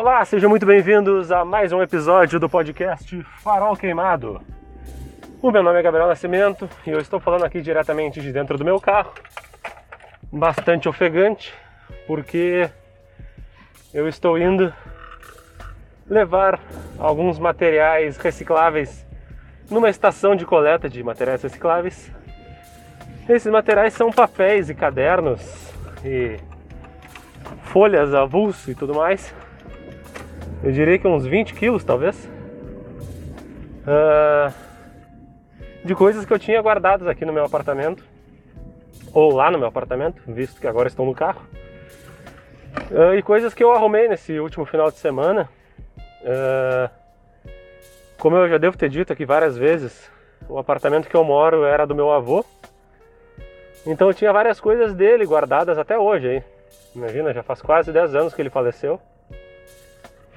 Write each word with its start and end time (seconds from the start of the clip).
Olá, 0.00 0.24
sejam 0.24 0.48
muito 0.48 0.64
bem-vindos 0.64 1.32
a 1.32 1.44
mais 1.44 1.72
um 1.72 1.82
episódio 1.82 2.38
do 2.38 2.48
podcast 2.48 3.20
Farol 3.42 3.76
Queimado. 3.76 4.40
O 5.42 5.50
meu 5.50 5.60
nome 5.60 5.80
é 5.80 5.82
Gabriel 5.82 6.06
Nascimento 6.06 6.70
e 6.86 6.90
eu 6.90 7.00
estou 7.00 7.18
falando 7.18 7.44
aqui 7.44 7.60
diretamente 7.60 8.20
de 8.20 8.32
dentro 8.32 8.56
do 8.56 8.64
meu 8.64 8.80
carro, 8.80 9.12
bastante 10.32 10.88
ofegante, 10.88 11.52
porque 12.06 12.70
eu 13.92 14.06
estou 14.06 14.38
indo 14.38 14.72
levar 16.08 16.60
alguns 16.96 17.36
materiais 17.36 18.16
recicláveis 18.18 19.04
numa 19.68 19.90
estação 19.90 20.36
de 20.36 20.46
coleta 20.46 20.88
de 20.88 21.02
materiais 21.02 21.42
recicláveis. 21.42 22.08
Esses 23.28 23.50
materiais 23.50 23.94
são 23.94 24.12
papéis 24.12 24.70
e 24.70 24.76
cadernos 24.76 25.74
e 26.04 26.36
folhas 27.64 28.14
avulso 28.14 28.70
e 28.70 28.76
tudo 28.76 28.94
mais. 28.94 29.34
Eu 30.62 30.72
diria 30.72 30.98
que 30.98 31.06
uns 31.06 31.24
20 31.24 31.54
quilos, 31.54 31.84
talvez. 31.84 32.28
Uh, 33.86 34.52
de 35.84 35.94
coisas 35.94 36.24
que 36.24 36.32
eu 36.32 36.38
tinha 36.38 36.60
guardadas 36.60 37.06
aqui 37.06 37.24
no 37.24 37.32
meu 37.32 37.44
apartamento. 37.44 38.04
Ou 39.12 39.32
lá 39.32 39.50
no 39.50 39.58
meu 39.58 39.68
apartamento, 39.68 40.20
visto 40.26 40.60
que 40.60 40.66
agora 40.66 40.88
estou 40.88 41.06
no 41.06 41.14
carro. 41.14 41.42
Uh, 42.90 43.14
e 43.14 43.22
coisas 43.22 43.54
que 43.54 43.62
eu 43.62 43.72
arrumei 43.72 44.08
nesse 44.08 44.38
último 44.40 44.64
final 44.64 44.90
de 44.90 44.98
semana. 44.98 45.48
Uh, 46.22 46.90
como 48.18 48.36
eu 48.36 48.48
já 48.48 48.58
devo 48.58 48.76
ter 48.76 48.88
dito 48.88 49.12
aqui 49.12 49.24
várias 49.24 49.56
vezes, 49.56 50.10
o 50.48 50.58
apartamento 50.58 51.08
que 51.08 51.16
eu 51.16 51.22
moro 51.22 51.64
era 51.64 51.86
do 51.86 51.94
meu 51.94 52.10
avô. 52.10 52.44
Então 53.86 54.08
eu 54.08 54.14
tinha 54.14 54.32
várias 54.32 54.58
coisas 54.60 54.92
dele 54.92 55.24
guardadas 55.24 55.78
até 55.78 55.96
hoje 55.96 56.28
aí. 56.28 56.42
Imagina, 56.96 57.32
já 57.32 57.44
faz 57.44 57.62
quase 57.62 57.92
10 57.92 58.14
anos 58.16 58.34
que 58.34 58.42
ele 58.42 58.50
faleceu. 58.50 59.00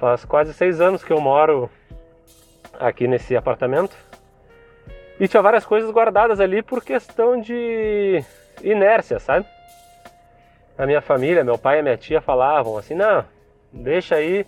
Faz 0.02 0.24
quase 0.24 0.52
6 0.52 0.80
anos 0.80 1.04
que 1.04 1.12
eu 1.12 1.20
moro 1.20 1.70
aqui 2.80 3.06
nesse 3.06 3.36
apartamento. 3.36 3.96
E 5.20 5.28
tinha 5.28 5.40
várias 5.40 5.64
coisas 5.64 5.88
guardadas 5.92 6.40
ali 6.40 6.60
por 6.60 6.82
questão 6.82 7.40
de 7.40 8.20
inércia, 8.64 9.20
sabe? 9.20 9.46
A 10.76 10.86
minha 10.86 11.00
família, 11.00 11.44
meu 11.44 11.56
pai 11.56 11.78
e 11.78 11.82
minha 11.82 11.96
tia 11.96 12.20
falavam 12.20 12.76
assim: 12.76 12.96
não, 12.96 13.24
deixa 13.72 14.16
aí, 14.16 14.44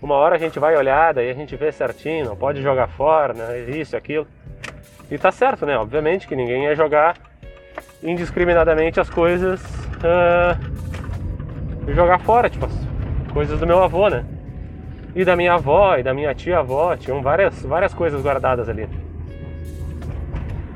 uma 0.00 0.14
hora 0.14 0.36
a 0.36 0.38
gente 0.38 0.58
vai 0.58 0.74
olhar, 0.74 1.12
daí 1.12 1.28
a 1.28 1.34
gente 1.34 1.54
vê 1.56 1.70
certinho, 1.70 2.24
não 2.24 2.36
pode 2.36 2.62
jogar 2.62 2.88
fora, 2.88 3.34
né? 3.34 3.58
Isso, 3.58 3.94
aquilo. 3.94 4.26
E 5.10 5.18
tá 5.18 5.30
certo, 5.30 5.66
né? 5.66 5.76
Obviamente 5.76 6.26
que 6.26 6.34
ninguém 6.34 6.64
ia 6.64 6.74
jogar 6.74 7.18
indiscriminadamente 8.02 8.98
as 8.98 9.10
coisas 9.10 9.60
uh, 9.96 10.56
jogar 11.92 12.18
fora, 12.20 12.48
tipo, 12.48 12.64
as 12.64 13.32
coisas 13.34 13.60
do 13.60 13.66
meu 13.66 13.82
avô, 13.82 14.08
né? 14.08 14.24
E 15.14 15.24
da 15.24 15.34
minha 15.34 15.54
avó 15.54 15.96
e 15.96 16.02
da 16.02 16.14
minha 16.14 16.34
tia-avó, 16.34 16.96
tinham 16.96 17.20
várias, 17.22 17.62
várias 17.62 17.92
coisas 17.92 18.22
guardadas 18.22 18.68
ali. 18.68 18.88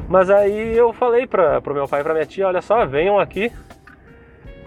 Mas 0.08 0.28
aí 0.28 0.76
eu 0.76 0.92
falei 0.92 1.26
para 1.26 1.60
pro 1.60 1.74
meu 1.74 1.88
pai 1.88 2.00
e 2.00 2.02
pra 2.02 2.12
minha 2.12 2.26
tia, 2.26 2.46
olha 2.46 2.60
só, 2.60 2.84
venham 2.84 3.18
aqui 3.18 3.52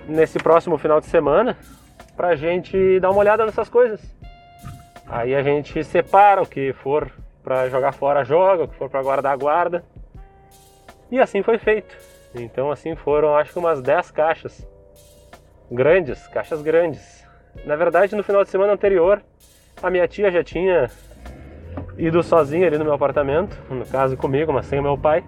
nesse 0.07 0.39
próximo 0.39 0.77
final 0.77 0.99
de 0.99 1.07
semana 1.07 1.57
pra 2.15 2.35
gente 2.35 2.99
dar 2.99 3.11
uma 3.11 3.19
olhada 3.19 3.45
nessas 3.45 3.69
coisas. 3.69 4.01
Aí 5.05 5.35
a 5.35 5.43
gente 5.43 5.83
separa 5.83 6.41
o 6.41 6.47
que 6.47 6.73
for 6.73 7.11
para 7.43 7.69
jogar 7.69 7.93
fora, 7.93 8.25
joga, 8.25 8.63
o 8.63 8.67
que 8.67 8.75
for 8.75 8.89
para 8.89 9.01
guardar, 9.01 9.37
guarda. 9.37 9.83
E 11.11 11.19
assim 11.19 11.43
foi 11.43 11.57
feito. 11.57 11.95
Então 12.35 12.71
assim 12.71 12.95
foram 12.95 13.35
acho 13.35 13.53
que 13.53 13.59
umas 13.59 13.81
10 13.81 14.11
caixas 14.11 14.67
grandes, 15.71 16.25
caixas 16.27 16.61
grandes. 16.61 17.25
Na 17.65 17.75
verdade, 17.75 18.15
no 18.15 18.23
final 18.23 18.43
de 18.43 18.49
semana 18.49 18.73
anterior, 18.73 19.21
a 19.81 19.89
minha 19.89 20.07
tia 20.07 20.31
já 20.31 20.43
tinha 20.43 20.89
ido 21.97 22.21
sozinha 22.23 22.67
ali 22.67 22.77
no 22.77 22.83
meu 22.83 22.93
apartamento, 22.93 23.57
no 23.69 23.85
caso 23.85 24.15
comigo, 24.17 24.53
mas 24.53 24.65
sem 24.65 24.79
o 24.79 24.83
meu 24.83 24.97
pai, 24.97 25.23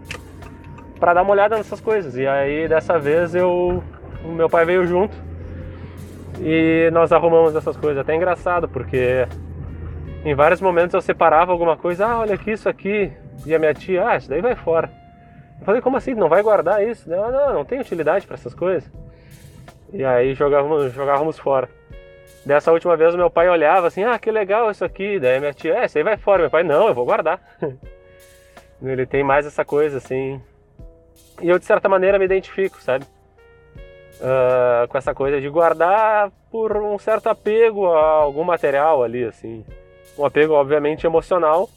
para 0.99 1.13
dar 1.13 1.21
uma 1.21 1.31
olhada 1.31 1.57
nessas 1.57 1.79
coisas. 1.79 2.15
E 2.15 2.27
aí 2.27 2.67
dessa 2.67 2.97
vez 2.99 3.35
eu 3.35 3.83
o 4.23 4.27
meu 4.29 4.49
pai 4.49 4.65
veio 4.65 4.85
junto 4.85 5.15
e 6.39 6.89
nós 6.91 7.11
arrumamos 7.11 7.55
essas 7.55 7.77
coisas. 7.77 7.99
Até 7.99 8.15
engraçado, 8.15 8.67
porque 8.67 9.27
em 10.23 10.35
vários 10.35 10.61
momentos 10.61 10.93
eu 10.93 11.01
separava 11.01 11.51
alguma 11.51 11.77
coisa, 11.77 12.05
ah, 12.05 12.19
olha 12.19 12.35
aqui, 12.35 12.51
isso 12.51 12.67
aqui, 12.67 13.11
e 13.45 13.55
a 13.55 13.59
minha 13.59 13.73
tia, 13.73 14.07
ah, 14.07 14.17
isso 14.17 14.29
daí 14.29 14.41
vai 14.41 14.55
fora. 14.55 14.91
Eu 15.59 15.65
falei, 15.65 15.81
como 15.81 15.97
assim? 15.97 16.13
Não 16.13 16.29
vai 16.29 16.41
guardar 16.41 16.85
isso? 16.85 17.09
Não, 17.09 17.31
não, 17.31 17.53
não 17.53 17.65
tem 17.65 17.79
utilidade 17.79 18.25
para 18.25 18.35
essas 18.35 18.53
coisas. 18.53 18.89
E 19.91 20.03
aí 20.03 20.33
jogávamos, 20.33 20.93
jogávamos 20.93 21.37
fora. 21.37 21.69
Dessa 22.45 22.71
última 22.71 22.95
vez 22.95 23.15
meu 23.15 23.29
pai 23.29 23.49
olhava 23.49 23.87
assim, 23.87 24.03
ah, 24.03 24.17
que 24.17 24.31
legal 24.31 24.71
isso 24.71 24.85
aqui. 24.85 25.19
Daí 25.19 25.39
minha 25.39 25.53
tia, 25.53 25.75
é, 25.75 25.85
isso 25.85 25.97
aí 25.97 26.03
vai 26.03 26.17
fora. 26.17 26.41
Meu 26.41 26.49
pai, 26.49 26.63
não, 26.63 26.87
eu 26.87 26.93
vou 26.93 27.05
guardar. 27.05 27.39
Ele 28.81 29.05
tem 29.05 29.23
mais 29.23 29.45
essa 29.45 29.65
coisa 29.65 29.97
assim. 29.97 30.41
E 31.41 31.49
eu 31.49 31.59
de 31.59 31.65
certa 31.65 31.89
maneira 31.89 32.17
me 32.17 32.25
identifico, 32.25 32.81
sabe? 32.81 33.05
Uh, 34.19 34.87
com 34.87 34.97
essa 34.97 35.13
coisa 35.13 35.39
de 35.39 35.47
guardar 35.49 36.31
por 36.51 36.75
um 36.75 36.97
certo 36.97 37.27
apego 37.27 37.87
a 37.87 38.03
algum 38.03 38.43
material 38.43 39.03
ali, 39.03 39.23
assim. 39.23 39.65
Um 40.17 40.25
apego, 40.25 40.53
obviamente, 40.53 41.05
emocional 41.05 41.69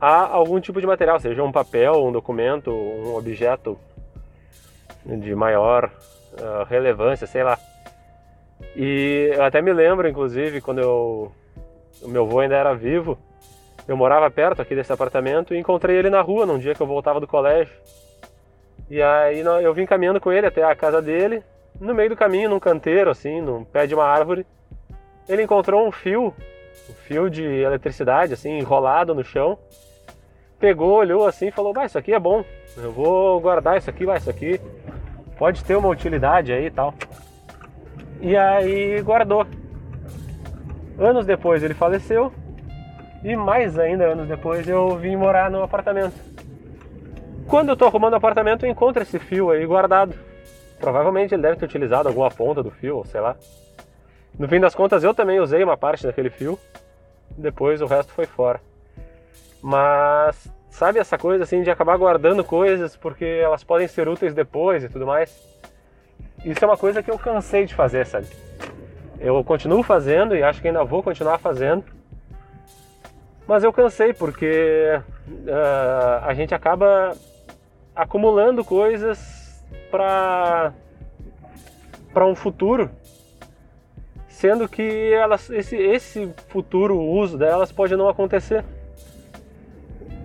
a 0.00 0.26
algum 0.26 0.60
tipo 0.60 0.80
de 0.80 0.86
material, 0.86 1.18
seja 1.18 1.42
um 1.42 1.50
papel, 1.50 2.04
um 2.04 2.12
documento, 2.12 2.70
um 2.70 3.16
objeto 3.16 3.78
de 5.04 5.34
maior 5.34 5.90
uh, 6.34 6.64
relevância, 6.68 7.26
sei 7.26 7.42
lá. 7.42 7.58
E 8.74 9.30
eu 9.34 9.44
até 9.44 9.60
me 9.60 9.72
lembro, 9.72 10.08
inclusive, 10.08 10.60
quando 10.60 10.80
eu, 10.80 11.32
o 12.02 12.08
meu 12.08 12.24
avô 12.24 12.40
ainda 12.40 12.56
era 12.56 12.74
vivo, 12.74 13.18
eu 13.86 13.96
morava 13.96 14.30
perto 14.30 14.60
aqui 14.60 14.74
desse 14.74 14.92
apartamento 14.92 15.54
e 15.54 15.58
encontrei 15.58 15.96
ele 15.96 16.10
na 16.10 16.20
rua 16.20 16.44
num 16.44 16.58
dia 16.58 16.74
que 16.74 16.80
eu 16.80 16.86
voltava 16.86 17.20
do 17.20 17.26
colégio. 17.26 17.74
E 18.90 19.00
aí 19.02 19.40
eu 19.40 19.74
vim 19.74 19.86
caminhando 19.86 20.20
com 20.20 20.32
ele 20.32 20.46
até 20.46 20.62
a 20.62 20.74
casa 20.74 21.00
dele, 21.00 21.42
no 21.80 21.94
meio 21.94 22.10
do 22.10 22.16
caminho, 22.16 22.50
num 22.50 22.60
canteiro, 22.60 23.10
assim, 23.10 23.40
num 23.40 23.64
pé 23.64 23.86
de 23.86 23.94
uma 23.94 24.04
árvore. 24.04 24.46
Ele 25.28 25.42
encontrou 25.42 25.86
um 25.86 25.92
fio, 25.92 26.34
um 26.88 26.94
fio 26.94 27.28
de 27.28 27.44
eletricidade, 27.44 28.32
assim, 28.32 28.58
enrolado 28.58 29.14
no 29.14 29.24
chão. 29.24 29.58
Pegou, 30.58 30.94
olhou 30.94 31.26
assim 31.26 31.48
e 31.48 31.52
falou: 31.52 31.72
Bah, 31.72 31.84
isso 31.84 31.98
aqui 31.98 32.12
é 32.12 32.18
bom, 32.18 32.44
eu 32.76 32.90
vou 32.90 33.40
guardar 33.40 33.76
isso 33.76 33.90
aqui, 33.90 34.06
vai, 34.06 34.18
isso 34.18 34.30
aqui 34.30 34.60
pode 35.36 35.62
ter 35.64 35.76
uma 35.76 35.88
utilidade 35.88 36.52
aí 36.52 36.66
e 36.66 36.70
tal. 36.70 36.94
E 38.20 38.36
aí 38.36 39.00
guardou. 39.02 39.46
Anos 40.98 41.26
depois 41.26 41.62
ele 41.62 41.74
faleceu 41.74 42.32
e 43.22 43.36
mais 43.36 43.78
ainda 43.78 44.04
anos 44.04 44.28
depois 44.28 44.66
eu 44.66 44.96
vim 44.96 45.16
morar 45.16 45.50
no 45.50 45.62
apartamento. 45.62 46.14
Quando 47.46 47.70
eu 47.70 47.76
tô 47.76 47.86
arrumando 47.86 48.14
o 48.14 48.16
apartamento 48.16 48.64
eu 48.64 48.70
encontro 48.70 49.02
esse 49.02 49.18
fio 49.18 49.50
aí 49.50 49.64
guardado. 49.66 50.14
Provavelmente 50.78 51.34
ele 51.34 51.42
deve 51.42 51.56
ter 51.56 51.64
utilizado 51.64 52.08
alguma 52.08 52.30
ponta 52.30 52.62
do 52.62 52.70
fio, 52.70 53.04
sei 53.06 53.20
lá. 53.20 53.36
No 54.38 54.48
fim 54.48 54.60
das 54.60 54.74
contas 54.74 55.04
eu 55.04 55.14
também 55.14 55.40
usei 55.40 55.62
uma 55.62 55.76
parte 55.76 56.06
daquele 56.06 56.30
fio. 56.30 56.58
Depois 57.36 57.82
o 57.82 57.86
resto 57.86 58.12
foi 58.12 58.26
fora. 58.26 58.60
Mas 59.62 60.48
sabe 60.70 60.98
essa 60.98 61.18
coisa 61.18 61.44
assim 61.44 61.62
de 61.62 61.70
acabar 61.70 61.96
guardando 61.96 62.44
coisas 62.44 62.96
porque 62.96 63.24
elas 63.24 63.64
podem 63.64 63.88
ser 63.88 64.08
úteis 64.08 64.34
depois 64.34 64.84
e 64.84 64.88
tudo 64.88 65.06
mais? 65.06 65.56
Isso 66.46 66.64
é 66.64 66.68
uma 66.68 66.76
coisa 66.76 67.02
que 67.02 67.10
eu 67.10 67.18
cansei 67.18 67.66
de 67.66 67.74
fazer, 67.74 68.06
sabe? 68.06 68.28
Eu 69.18 69.42
continuo 69.42 69.82
fazendo 69.82 70.36
e 70.36 70.44
acho 70.44 70.62
que 70.62 70.68
ainda 70.68 70.84
vou 70.84 71.02
continuar 71.02 71.38
fazendo. 71.38 71.84
Mas 73.48 73.64
eu 73.64 73.72
cansei 73.72 74.14
porque 74.14 75.00
uh, 75.28 76.24
a 76.24 76.32
gente 76.34 76.54
acaba 76.54 77.16
acumulando 77.96 78.64
coisas 78.64 79.64
para 79.90 80.72
para 82.14 82.24
um 82.24 82.34
futuro, 82.34 82.88
sendo 84.28 84.66
que 84.66 85.12
elas, 85.12 85.50
esse, 85.50 85.76
esse 85.76 86.32
futuro 86.48 86.98
uso 86.98 87.36
delas 87.36 87.70
pode 87.72 87.94
não 87.94 88.08
acontecer. 88.08 88.64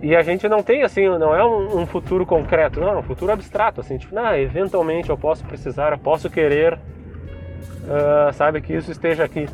E 0.02 0.16
a 0.16 0.22
gente 0.22 0.48
não 0.48 0.64
tem 0.64 0.82
assim, 0.82 1.06
não 1.06 1.32
é 1.32 1.44
um, 1.44 1.82
um, 1.82 1.86
futuro 1.86 2.26
concreto, 2.26 2.80
não, 2.80 2.88
é 2.88 2.96
um 2.96 3.04
futuro 3.04 3.30
abstrato, 3.30 3.80
assim, 3.80 3.96
tipo, 3.96 4.18
ah, 4.18 4.36
eventualmente 4.36 5.08
eu 5.08 5.16
posso 5.16 5.44
precisar, 5.44 5.92
eu 5.92 5.98
posso 5.98 6.28
querer, 6.28 6.74
uh, 6.74 8.32
sabe, 8.32 8.60
que 8.60 8.74
isso 8.74 8.90
esteja 8.90 9.22
aqui. 9.22 9.46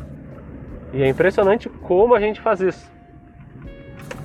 E 0.91 1.03
é 1.03 1.07
impressionante 1.07 1.69
como 1.69 2.15
a 2.15 2.19
gente 2.19 2.41
faz 2.41 2.61
isso. 2.61 2.91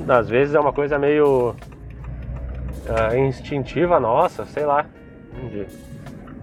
Às 0.09 0.31
vezes 0.31 0.55
é 0.55 0.61
uma 0.61 0.73
coisa 0.73 0.99
meio 0.99 1.51
uh, 1.51 3.17
instintiva 3.19 4.01
nossa, 4.01 4.47
sei 4.47 4.65
lá, 4.65 4.87
de 5.51 5.67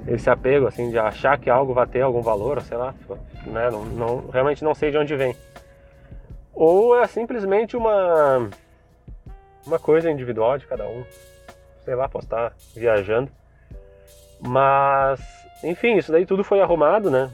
esse 0.07 0.29
apego, 0.29 0.67
assim, 0.67 0.91
de 0.91 0.99
achar 0.99 1.39
que 1.39 1.49
algo 1.49 1.73
vai 1.73 1.87
ter 1.87 2.01
algum 2.01 2.21
valor, 2.21 2.61
sei 2.61 2.77
lá, 2.77 2.93
né, 3.47 3.69
não, 3.71 3.85
não, 3.85 4.29
realmente 4.31 4.63
não 4.63 4.75
sei 4.75 4.91
de 4.91 4.97
onde 4.97 5.15
vem. 5.15 5.35
Ou 6.53 6.99
é 6.99 7.07
simplesmente 7.07 7.75
uma 7.75 8.47
uma 9.65 9.79
coisa 9.79 10.09
individual 10.09 10.57
de 10.57 10.67
cada 10.67 10.87
um. 10.87 11.03
Sei 11.83 11.95
lá, 11.95 12.07
posso 12.07 12.25
estar 12.25 12.53
viajando. 12.75 13.31
Mas, 14.39 15.21
enfim, 15.63 15.97
isso 15.97 16.11
daí 16.11 16.25
tudo 16.25 16.43
foi 16.43 16.61
arrumado, 16.61 17.11
né? 17.11 17.29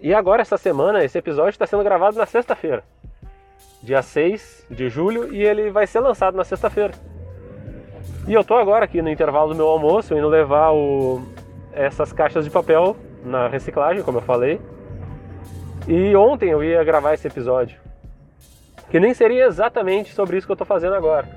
E 0.00 0.12
agora, 0.12 0.42
essa 0.42 0.58
semana, 0.58 1.04
esse 1.04 1.16
episódio 1.16 1.50
está 1.50 1.66
sendo 1.66 1.84
gravado 1.84 2.18
na 2.18 2.26
sexta-feira, 2.26 2.82
dia 3.82 4.02
6 4.02 4.66
de 4.68 4.88
julho, 4.88 5.32
e 5.32 5.42
ele 5.42 5.70
vai 5.70 5.86
ser 5.86 6.00
lançado 6.00 6.36
na 6.36 6.44
sexta-feira. 6.44 6.92
E 8.26 8.34
eu 8.34 8.44
tô 8.44 8.54
agora 8.54 8.84
aqui 8.84 9.00
no 9.00 9.08
intervalo 9.08 9.50
do 9.50 9.54
meu 9.54 9.68
almoço, 9.68 10.16
indo 10.16 10.28
levar 10.28 10.72
o, 10.72 11.22
essas 11.72 12.12
caixas 12.12 12.44
de 12.44 12.50
papel 12.50 12.96
na 13.24 13.48
reciclagem, 13.48 14.02
como 14.02 14.18
eu 14.18 14.22
falei. 14.22 14.60
E 15.88 16.14
ontem 16.14 16.50
eu 16.50 16.62
ia 16.62 16.84
gravar 16.84 17.14
esse 17.14 17.26
episódio, 17.26 17.80
que 18.90 19.00
nem 19.00 19.14
seria 19.14 19.46
exatamente 19.46 20.12
sobre 20.12 20.36
isso 20.36 20.46
que 20.46 20.52
eu 20.52 20.56
tô 20.56 20.64
fazendo 20.64 20.94
agora. 20.94 21.28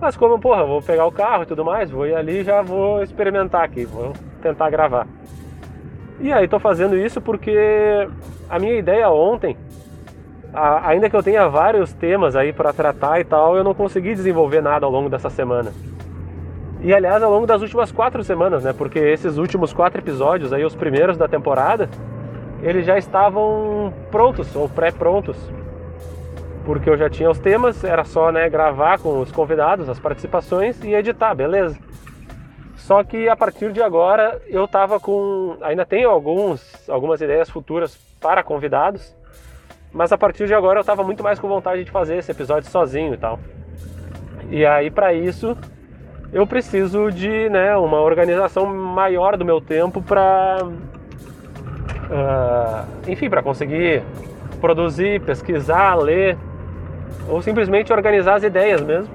Mas 0.00 0.16
como, 0.16 0.38
porra, 0.38 0.64
vou 0.64 0.80
pegar 0.80 1.06
o 1.06 1.12
carro 1.12 1.42
e 1.42 1.46
tudo 1.46 1.64
mais, 1.64 1.90
vou 1.90 2.06
ir 2.06 2.14
ali 2.14 2.40
e 2.40 2.44
já 2.44 2.62
vou 2.62 3.02
experimentar 3.02 3.64
aqui, 3.64 3.84
vou 3.84 4.12
tentar 4.40 4.70
gravar. 4.70 5.06
E 6.20 6.32
aí 6.32 6.46
tô 6.46 6.58
fazendo 6.58 6.96
isso 6.96 7.20
porque 7.20 8.08
a 8.48 8.58
minha 8.58 8.74
ideia 8.74 9.10
ontem, 9.10 9.56
a, 10.52 10.88
ainda 10.88 11.10
que 11.10 11.16
eu 11.16 11.22
tenha 11.22 11.48
vários 11.48 11.92
temas 11.92 12.36
aí 12.36 12.52
para 12.52 12.72
tratar 12.72 13.20
e 13.20 13.24
tal, 13.24 13.56
eu 13.56 13.64
não 13.64 13.74
consegui 13.74 14.14
desenvolver 14.14 14.60
nada 14.60 14.86
ao 14.86 14.92
longo 14.92 15.08
dessa 15.08 15.30
semana. 15.30 15.72
E 16.80 16.94
aliás, 16.94 17.22
ao 17.22 17.30
longo 17.30 17.46
das 17.46 17.60
últimas 17.60 17.90
quatro 17.90 18.22
semanas, 18.22 18.62
né? 18.62 18.72
Porque 18.72 19.00
esses 19.00 19.36
últimos 19.36 19.72
quatro 19.72 20.00
episódios 20.00 20.52
aí, 20.52 20.64
os 20.64 20.76
primeiros 20.76 21.16
da 21.16 21.26
temporada, 21.26 21.88
eles 22.62 22.86
já 22.86 22.96
estavam 22.96 23.92
prontos 24.12 24.54
ou 24.54 24.68
pré-prontos. 24.68 25.36
Porque 26.68 26.90
eu 26.90 26.98
já 26.98 27.08
tinha 27.08 27.30
os 27.30 27.38
temas, 27.38 27.82
era 27.82 28.04
só 28.04 28.30
né, 28.30 28.46
gravar 28.50 28.98
com 28.98 29.20
os 29.20 29.32
convidados, 29.32 29.88
as 29.88 29.98
participações 29.98 30.78
e 30.84 30.92
editar, 30.92 31.34
beleza. 31.34 31.78
Só 32.76 33.02
que 33.02 33.26
a 33.26 33.34
partir 33.34 33.72
de 33.72 33.82
agora 33.82 34.38
eu 34.46 34.68
tava 34.68 35.00
com. 35.00 35.56
Ainda 35.62 35.86
tenho 35.86 36.10
alguns, 36.10 36.86
algumas 36.86 37.22
ideias 37.22 37.48
futuras 37.48 37.96
para 38.20 38.42
convidados, 38.42 39.16
mas 39.90 40.12
a 40.12 40.18
partir 40.18 40.46
de 40.46 40.52
agora 40.52 40.80
eu 40.80 40.84
tava 40.84 41.02
muito 41.02 41.22
mais 41.22 41.38
com 41.38 41.48
vontade 41.48 41.84
de 41.84 41.90
fazer 41.90 42.18
esse 42.18 42.32
episódio 42.32 42.70
sozinho 42.70 43.14
e 43.14 43.16
tal. 43.16 43.38
E 44.50 44.66
aí 44.66 44.90
para 44.90 45.14
isso 45.14 45.56
eu 46.34 46.46
preciso 46.46 47.10
de 47.10 47.48
né, 47.48 47.74
uma 47.78 48.02
organização 48.02 48.66
maior 48.66 49.38
do 49.38 49.44
meu 49.44 49.58
tempo 49.58 50.02
para, 50.02 50.58
uh, 50.64 50.72
ah, 52.12 52.84
enfim, 53.06 53.30
para 53.30 53.42
conseguir 53.42 54.02
produzir, 54.60 55.22
pesquisar, 55.22 55.94
ler 55.94 56.36
ou 57.28 57.42
simplesmente 57.42 57.92
organizar 57.92 58.34
as 58.34 58.42
ideias 58.42 58.80
mesmo. 58.80 59.12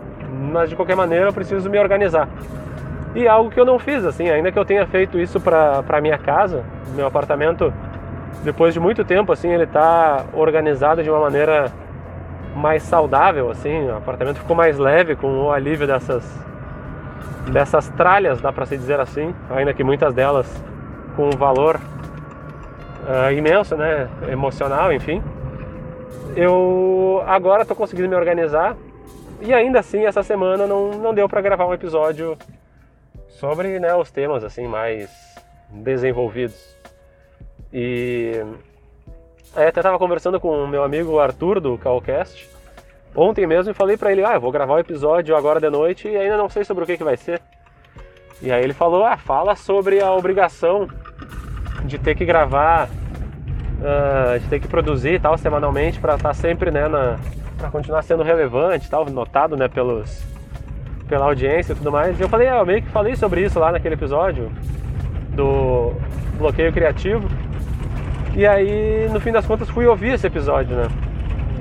Mas 0.52 0.70
de 0.70 0.76
qualquer 0.76 0.96
maneira 0.96 1.28
eu 1.28 1.34
preciso 1.34 1.70
me 1.70 1.80
organizar. 1.80 2.28
E 3.16 3.26
é 3.26 3.30
algo 3.30 3.52
que 3.52 3.60
eu 3.60 3.66
não 3.66 3.78
fiz, 3.78 4.04
assim, 4.06 4.30
ainda 4.30 4.52
que 4.52 4.58
eu 4.58 4.66
tenha 4.66 4.88
feito 4.88 5.20
isso 5.20 5.40
para 5.40 6.02
minha 6.02 6.18
casa, 6.18 6.64
meu 6.96 7.06
apartamento, 7.06 7.72
depois 8.44 8.74
de 8.74 8.80
muito 8.80 9.06
tempo, 9.06 9.32
assim, 9.32 9.50
ele 9.50 9.64
está 9.66 10.26
organizado 10.34 11.04
de 11.04 11.10
uma 11.10 11.20
maneira 11.20 11.72
mais 12.56 12.82
saudável, 12.84 13.52
assim, 13.52 13.88
o 13.88 13.98
apartamento 13.98 14.40
ficou 14.40 14.56
mais 14.56 14.78
leve 14.78 15.16
com 15.16 15.28
o 15.28 15.52
alívio 15.52 15.88
dessas 15.88 16.44
dessas 17.52 17.90
tralhas, 17.90 18.40
dá 18.40 18.54
para 18.54 18.66
se 18.66 18.78
dizer 18.78 19.00
assim, 19.00 19.36
ainda 19.50 19.74
que 19.74 19.84
muitas 19.84 20.14
delas 20.14 20.64
com 21.16 21.28
um 21.28 21.38
valor 21.38 21.76
uh, 21.76 23.32
imenso, 23.34 23.76
né, 23.76 24.08
emocional, 24.30 24.94
enfim. 24.94 25.22
Eu 26.36 27.24
agora 27.28 27.62
estou 27.62 27.78
conseguindo 27.78 28.10
me 28.10 28.16
organizar 28.16 28.76
e 29.42 29.54
ainda 29.54 29.80
assim 29.80 30.06
essa 30.06 30.24
semana 30.24 30.66
não, 30.66 30.92
não 30.92 31.14
deu 31.14 31.30
para 31.30 31.42
gravar 31.42 31.68
um 31.68 31.74
episódio 31.74 32.38
sobre 33.28 33.80
né, 33.80 33.94
os 33.94 34.10
temas 34.10 34.44
assim 34.44 34.68
mais 34.68 35.10
desenvolvidos. 35.70 36.76
E 37.72 38.44
até 39.56 39.80
estava 39.80 40.00
conversando 40.00 40.40
com 40.40 40.64
o 40.64 40.68
meu 40.68 40.84
amigo 40.84 41.20
Arthur 41.20 41.60
do 41.60 41.78
Calcast 41.78 42.50
ontem 43.16 43.46
mesmo 43.46 43.72
e 43.72 43.76
falei 43.76 43.96
para 43.96 44.12
ele, 44.12 44.26
ah, 44.26 44.34
eu 44.34 44.42
vou 44.42 44.52
gravar 44.52 44.74
o 44.74 44.78
um 44.78 44.80
episódio 44.80 45.36
agora 45.36 45.60
de 45.60 45.70
noite 45.70 46.08
e 46.08 46.18
ainda 46.18 46.38
não 46.38 46.50
sei 46.50 46.64
sobre 46.64 46.84
o 46.84 46.88
que, 46.88 46.98
que 46.98 47.04
vai 47.04 47.18
ser. 47.18 47.42
E 48.42 48.52
aí 48.52 48.64
ele 48.64 48.74
falou, 48.74 49.06
ah, 49.06 49.18
fala 49.18 49.56
sobre 49.56 50.02
a 50.02 50.12
obrigação 50.12 50.88
de 51.86 52.00
ter 52.00 52.16
que 52.16 52.26
gravar, 52.26 52.90
uh, 53.84 54.40
de 54.40 54.48
ter 54.48 54.60
que 54.60 54.68
produzir 54.68 55.20
tal 55.22 55.38
semanalmente 55.38 56.00
para 56.00 56.16
estar 56.16 56.30
tá 56.30 56.34
sempre, 56.34 56.72
né, 56.72 56.88
na, 56.88 57.18
para 57.58 57.70
continuar 57.70 58.02
sendo 58.02 58.24
relevante, 58.24 58.90
tal, 58.90 59.06
notado, 59.10 59.56
né, 59.56 59.68
pelos 59.68 60.24
pela 61.08 61.26
audiência 61.26 61.74
e 61.74 61.76
tudo 61.76 61.92
mais. 61.92 62.20
Eu 62.20 62.30
falei, 62.30 62.48
ah, 62.48 62.58
eu 62.58 62.66
meio 62.66 62.82
que 62.82 62.90
falei 62.90 63.16
sobre 63.16 63.42
isso 63.44 63.60
lá 63.60 63.72
naquele 63.72 63.96
episódio 63.96 64.50
do 65.36 65.94
bloqueio 66.38 66.72
criativo. 66.72 67.28
E 68.36 68.48
aí, 68.48 69.08
no 69.12 69.20
fim 69.20 69.32
das 69.32 69.46
contas, 69.46 69.70
fui 69.70 69.86
ouvir 69.86 70.14
esse 70.14 70.26
episódio, 70.26 70.76
né? 70.76 70.88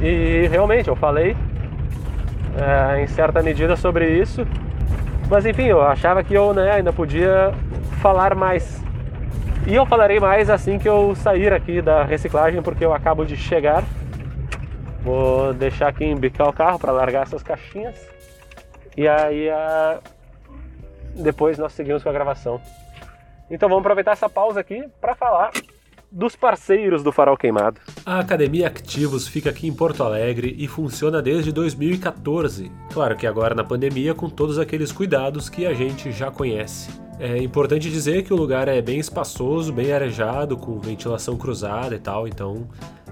E 0.01 0.49
realmente 0.49 0.89
eu 0.89 0.97
falei 0.97 1.37
é, 2.57 3.03
em 3.03 3.07
certa 3.07 3.43
medida 3.43 3.77
sobre 3.77 4.09
isso, 4.09 4.47
mas 5.29 5.47
enfim, 5.47 5.65
eu 5.65 5.83
achava 5.83 6.23
que 6.23 6.35
eu 6.35 6.53
né, 6.53 6.71
ainda 6.73 6.93
podia 6.93 7.53
falar 8.01 8.35
mais. 8.35 8.83
E 9.67 9.75
eu 9.75 9.87
falarei 9.87 10.19
mais 10.19 10.51
assim 10.51 10.79
que 10.79 10.89
eu 10.89 11.15
sair 11.15 11.53
aqui 11.53 11.81
da 11.81 12.03
reciclagem, 12.03 12.61
porque 12.61 12.85
eu 12.85 12.93
acabo 12.93 13.25
de 13.25 13.37
chegar. 13.37 13.85
Vou 15.03 15.55
deixar 15.55 15.89
aqui 15.89 16.05
embicar 16.05 16.49
o 16.49 16.53
carro 16.53 16.79
para 16.79 16.91
largar 16.91 17.23
essas 17.23 17.43
caixinhas. 17.43 17.95
E 18.97 19.07
aí 19.07 19.49
a... 19.49 20.01
depois 21.15 21.59
nós 21.59 21.73
seguimos 21.73 22.03
com 22.03 22.09
a 22.09 22.13
gravação. 22.13 22.61
Então 23.51 23.69
vamos 23.69 23.83
aproveitar 23.83 24.13
essa 24.13 24.29
pausa 24.29 24.61
aqui 24.61 24.83
para 25.01 25.15
falar 25.15 25.53
dos 26.11 26.37
parceiros 26.37 27.03
do 27.03 27.11
Farol 27.11 27.37
Queimado. 27.37 27.81
A 28.05 28.19
Academia 28.19 28.67
Ativos 28.67 29.27
fica 29.27 29.51
aqui 29.51 29.67
em 29.67 29.75
Porto 29.75 30.03
Alegre 30.03 30.55
e 30.59 30.69
funciona 30.69 31.23
desde 31.23 31.53
2014. 31.53 32.71
Claro 32.93 33.17
que 33.17 33.27
agora 33.27 33.55
na 33.55 33.65
pandemia 33.65 34.15
com 34.15 34.29
todos 34.29 34.59
aqueles 34.59 34.93
cuidados 34.93 35.49
que 35.49 35.65
a 35.65 35.73
gente 35.73 36.13
já 36.13 36.31
conhece. 36.31 36.91
É 37.25 37.39
importante 37.39 37.89
dizer 37.89 38.25
que 38.25 38.35
o 38.35 38.37
lugar 38.37 38.67
é 38.67 38.83
bem 38.83 38.99
espaçoso, 38.99 39.73
bem 39.73 39.93
arejado, 39.93 40.57
com 40.57 40.81
ventilação 40.81 41.37
cruzada 41.37 41.95
e 41.95 41.99
tal, 42.01 42.27
então 42.27 42.67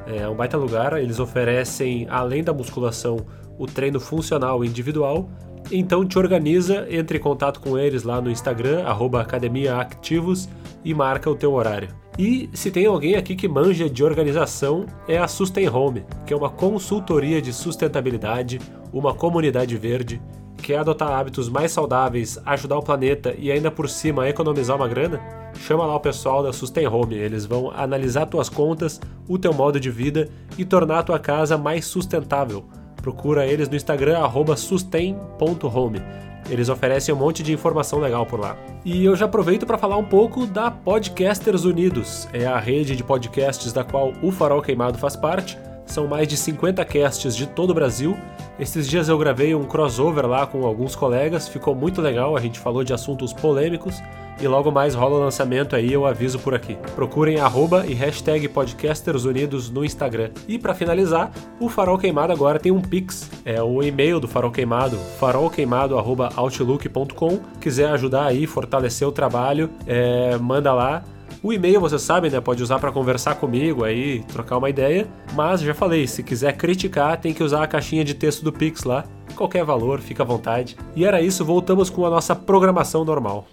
é 0.04 0.28
um 0.28 0.34
baita 0.34 0.56
lugar. 0.56 1.00
Eles 1.00 1.20
oferecem, 1.20 2.08
além 2.10 2.42
da 2.42 2.52
musculação, 2.52 3.18
o 3.56 3.66
treino 3.68 4.00
funcional 4.00 4.64
individual. 4.64 5.28
Então 5.70 6.04
te 6.04 6.18
organiza, 6.18 6.88
entre 6.90 7.18
em 7.18 7.20
contato 7.20 7.60
com 7.60 7.78
eles 7.78 8.02
lá 8.02 8.20
no 8.20 8.32
Instagram, 8.32 8.82
arroba 8.82 9.20
Academia 9.20 9.76
Activos 9.76 10.48
e 10.84 10.92
marca 10.92 11.30
o 11.30 11.36
teu 11.36 11.52
horário. 11.52 11.90
E 12.18 12.50
se 12.52 12.68
tem 12.68 12.86
alguém 12.86 13.14
aqui 13.14 13.36
que 13.36 13.46
manja 13.46 13.88
de 13.88 14.02
organização, 14.02 14.86
é 15.06 15.18
a 15.18 15.28
Sustain 15.28 15.68
Home, 15.68 16.04
que 16.26 16.34
é 16.34 16.36
uma 16.36 16.50
consultoria 16.50 17.40
de 17.40 17.52
sustentabilidade, 17.52 18.58
uma 18.92 19.14
comunidade 19.14 19.76
verde, 19.76 20.20
quer 20.60 20.78
adotar 20.78 21.10
hábitos 21.10 21.48
mais 21.48 21.72
saudáveis, 21.72 22.38
ajudar 22.46 22.78
o 22.78 22.82
planeta 22.82 23.34
e 23.38 23.50
ainda 23.50 23.70
por 23.70 23.88
cima 23.88 24.28
economizar 24.28 24.76
uma 24.76 24.86
grana? 24.86 25.20
Chama 25.58 25.84
lá 25.84 25.96
o 25.96 26.00
pessoal 26.00 26.42
da 26.42 26.52
Sustain 26.52 26.86
Home, 26.86 27.16
eles 27.16 27.44
vão 27.44 27.70
analisar 27.70 28.26
tuas 28.26 28.48
contas, 28.48 29.00
o 29.28 29.38
teu 29.38 29.52
modo 29.52 29.80
de 29.80 29.90
vida 29.90 30.28
e 30.56 30.64
tornar 30.64 31.00
a 31.00 31.02
tua 31.02 31.18
casa 31.18 31.58
mais 31.58 31.84
sustentável. 31.86 32.64
Procura 33.02 33.46
eles 33.46 33.68
no 33.68 33.76
Instagram 33.76 34.18
sustain.home. 34.56 36.02
Eles 36.48 36.68
oferecem 36.68 37.14
um 37.14 37.18
monte 37.18 37.42
de 37.42 37.52
informação 37.52 37.98
legal 37.98 38.26
por 38.26 38.40
lá. 38.40 38.56
E 38.84 39.04
eu 39.04 39.14
já 39.14 39.26
aproveito 39.26 39.66
para 39.66 39.78
falar 39.78 39.96
um 39.96 40.04
pouco 40.04 40.46
da 40.46 40.70
Podcasters 40.70 41.64
Unidos. 41.64 42.28
É 42.32 42.46
a 42.46 42.58
rede 42.58 42.96
de 42.96 43.04
podcasts 43.04 43.72
da 43.72 43.84
qual 43.84 44.12
o 44.22 44.32
Farol 44.32 44.62
Queimado 44.62 44.98
faz 44.98 45.16
parte. 45.16 45.58
São 45.90 46.06
mais 46.06 46.28
de 46.28 46.36
50 46.36 46.84
casts 46.84 47.34
de 47.36 47.46
todo 47.46 47.70
o 47.70 47.74
Brasil. 47.74 48.16
Esses 48.60 48.88
dias 48.88 49.08
eu 49.08 49.18
gravei 49.18 49.56
um 49.56 49.64
crossover 49.64 50.24
lá 50.24 50.46
com 50.46 50.64
alguns 50.64 50.94
colegas, 50.94 51.48
ficou 51.48 51.74
muito 51.74 52.00
legal, 52.00 52.36
a 52.36 52.40
gente 52.40 52.60
falou 52.60 52.84
de 52.84 52.92
assuntos 52.92 53.32
polêmicos 53.32 54.00
e 54.40 54.46
logo 54.46 54.70
mais 54.70 54.94
rola 54.94 55.16
o 55.16 55.20
lançamento 55.20 55.74
aí, 55.74 55.92
eu 55.92 56.06
aviso 56.06 56.38
por 56.38 56.54
aqui. 56.54 56.78
Procurem 56.94 57.40
arroba 57.40 57.84
e 57.86 57.92
hashtag 57.92 58.46
podcastersunidos 58.48 59.68
no 59.68 59.84
Instagram. 59.84 60.30
E 60.46 60.56
para 60.58 60.74
finalizar, 60.74 61.32
o 61.58 61.68
Farol 61.68 61.98
Queimado 61.98 62.32
agora 62.32 62.60
tem 62.60 62.70
um 62.70 62.80
Pix, 62.80 63.28
é 63.44 63.60
o 63.62 63.82
e-mail 63.82 64.20
do 64.20 64.28
Farol 64.28 64.52
Queimado, 64.52 64.96
farolqueimado.outlook.com. 65.18 67.40
Quiser 67.60 67.90
ajudar 67.90 68.26
aí, 68.26 68.46
fortalecer 68.46 69.08
o 69.08 69.12
trabalho, 69.12 69.68
é, 69.86 70.38
manda 70.38 70.72
lá. 70.72 71.02
O 71.42 71.52
e-mail, 71.52 71.80
você 71.80 71.98
sabe, 71.98 72.28
né? 72.28 72.40
Pode 72.40 72.62
usar 72.62 72.78
para 72.78 72.92
conversar 72.92 73.34
comigo 73.36 73.84
aí, 73.84 74.22
trocar 74.24 74.58
uma 74.58 74.68
ideia. 74.68 75.06
Mas 75.34 75.60
já 75.60 75.74
falei, 75.74 76.06
se 76.06 76.22
quiser 76.22 76.56
criticar, 76.56 77.18
tem 77.18 77.32
que 77.32 77.42
usar 77.42 77.62
a 77.62 77.66
caixinha 77.66 78.04
de 78.04 78.14
texto 78.14 78.42
do 78.42 78.52
Pix 78.52 78.84
lá. 78.84 79.04
Qualquer 79.34 79.64
valor, 79.64 80.00
fica 80.00 80.22
à 80.22 80.26
vontade. 80.26 80.76
E 80.94 81.04
era 81.04 81.22
isso, 81.22 81.44
voltamos 81.44 81.88
com 81.88 82.04
a 82.04 82.10
nossa 82.10 82.36
programação 82.36 83.04
normal 83.04 83.46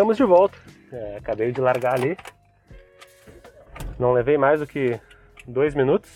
estamos 0.00 0.16
de 0.16 0.24
volta. 0.24 0.56
É, 0.90 1.16
acabei 1.18 1.52
de 1.52 1.60
largar 1.60 1.94
ali. 1.94 2.16
Não 3.98 4.12
levei 4.12 4.38
mais 4.38 4.60
do 4.60 4.66
que 4.66 4.98
dois 5.46 5.74
minutos. 5.74 6.10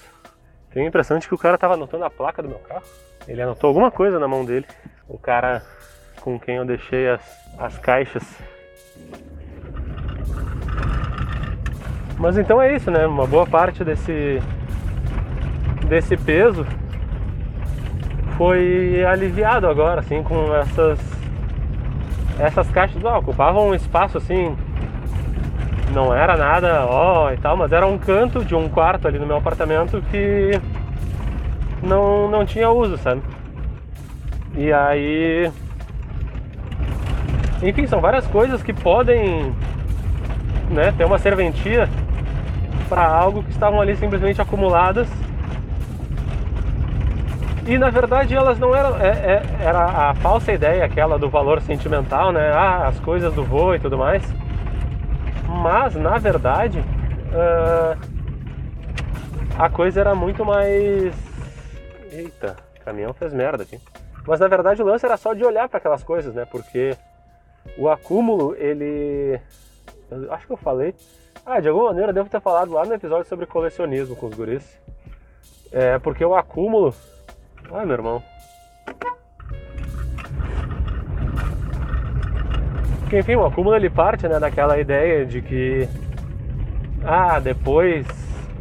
Tenho 0.71 0.87
a 0.87 0.88
impressão 0.88 1.18
de 1.18 1.28
que 1.28 1.35
o 1.35 1.38
cara 1.38 1.56
estava 1.56 1.75
anotando 1.75 2.04
a 2.04 2.11
placa 2.11 2.42
do 2.42 2.49
meu 2.49 2.59
carro. 2.61 2.85
Ele 3.28 3.42
anotou 3.42 3.68
alguma 3.68 3.90
coisa 3.90 4.18
na 4.18 4.26
mão 4.26 4.44
dele. 4.44 4.66
O 5.06 5.18
cara 5.18 5.62
com 6.23 6.40
quem 6.40 6.56
eu 6.56 6.64
deixei 6.64 7.09
as, 7.11 7.21
as 7.59 7.78
caixas. 7.78 8.25
Mas 12.18 12.38
então 12.38 12.61
é 12.61 12.75
isso, 12.75 12.90
né? 12.90 13.06
Uma 13.06 13.26
boa 13.26 13.47
parte 13.47 13.85
desse 13.85 14.40
desse 15.88 16.16
peso 16.16 16.66
foi 18.37 19.04
aliviado 19.04 19.66
agora, 19.68 20.00
assim, 20.00 20.23
com 20.23 20.54
essas 20.54 20.99
essas 22.38 22.68
caixas, 22.71 23.04
ó, 23.04 23.18
ocupavam 23.18 23.68
um 23.68 23.75
espaço 23.75 24.18
assim, 24.18 24.56
não 25.92 26.12
era 26.12 26.37
nada, 26.37 26.85
ó, 26.85 27.30
e 27.30 27.37
tal, 27.37 27.56
mas 27.56 27.71
era 27.71 27.87
um 27.87 27.97
canto 27.97 28.44
de 28.44 28.56
um 28.56 28.68
quarto 28.68 29.06
ali 29.06 29.21
no 29.21 29.26
meu 29.26 29.37
apartamento 29.37 30.02
que 30.11 30.61
não 31.83 32.28
não 32.28 32.44
tinha 32.44 32.71
uso, 32.71 32.97
sabe? 32.99 33.23
E 34.56 34.73
aí 34.73 35.50
enfim, 37.62 37.87
são 37.87 38.00
várias 38.00 38.26
coisas 38.26 38.62
que 38.62 38.73
podem 38.73 39.54
né, 40.71 40.92
ter 40.97 41.04
uma 41.04 41.18
serventia 41.18 41.88
para 42.88 43.06
algo 43.06 43.42
que 43.42 43.50
estavam 43.50 43.80
ali 43.80 43.97
simplesmente 43.97 44.40
acumuladas. 44.40 45.09
E 47.66 47.78
na 47.78 47.88
verdade 47.88 48.35
elas 48.35 48.59
não 48.59 48.75
eram. 48.75 48.97
É, 49.00 49.09
é, 49.09 49.42
era 49.61 50.11
a 50.11 50.14
falsa 50.14 50.52
ideia 50.52 50.85
aquela 50.85 51.18
do 51.18 51.30
valor 51.30 51.62
sentimental, 51.62 52.30
né? 52.30 52.52
Ah, 52.52 52.88
as 52.88 53.00
coisas 53.00 53.33
do 53.33 53.42
voo 53.42 53.75
e 53.75 53.80
tudo 53.80 53.97
mais. 53.97 54.23
Mas 55.49 55.94
na 55.94 56.18
verdade 56.18 56.80
uh, 56.80 57.99
a 59.59 59.71
coisa 59.71 60.00
era 60.00 60.14
muito 60.14 60.44
mais. 60.44 61.14
Eita, 62.12 62.56
o 62.80 62.85
caminhão 62.85 63.14
fez 63.14 63.33
merda 63.33 63.62
aqui. 63.62 63.80
Mas 64.26 64.40
na 64.40 64.49
verdade 64.49 64.83
o 64.83 64.85
lance 64.85 65.06
era 65.06 65.16
só 65.16 65.33
de 65.33 65.44
olhar 65.44 65.68
para 65.68 65.78
aquelas 65.78 66.02
coisas, 66.02 66.35
né? 66.35 66.44
Porque 66.44 66.97
o 67.78 67.88
acúmulo, 67.88 68.54
ele. 68.56 69.40
Acho 70.30 70.46
que 70.46 70.52
eu 70.52 70.56
falei. 70.56 70.94
Ah, 71.44 71.61
de 71.61 71.68
alguma 71.68 71.88
maneira 71.88 72.11
eu 72.11 72.14
devo 72.14 72.28
ter 72.28 72.40
falado 72.40 72.73
lá 72.73 72.84
no 72.84 72.94
episódio 72.94 73.28
sobre 73.28 73.46
colecionismo 73.46 74.16
com 74.16 74.26
os 74.26 74.34
guris. 74.34 74.80
É, 75.73 75.99
porque 75.99 76.25
o 76.25 76.34
acúmulo. 76.34 76.94
Ai, 77.73 77.84
meu 77.84 77.94
irmão. 77.94 78.23
Porque, 83.00 83.18
enfim, 83.18 83.34
o 83.34 83.44
acúmulo 83.44 83.76
ele 83.76 83.90
parte 83.90 84.26
né, 84.28 84.38
daquela 84.38 84.78
ideia 84.78 85.26
de 85.26 85.42
que. 85.42 85.88
Ah, 87.04 87.38
depois 87.38 88.06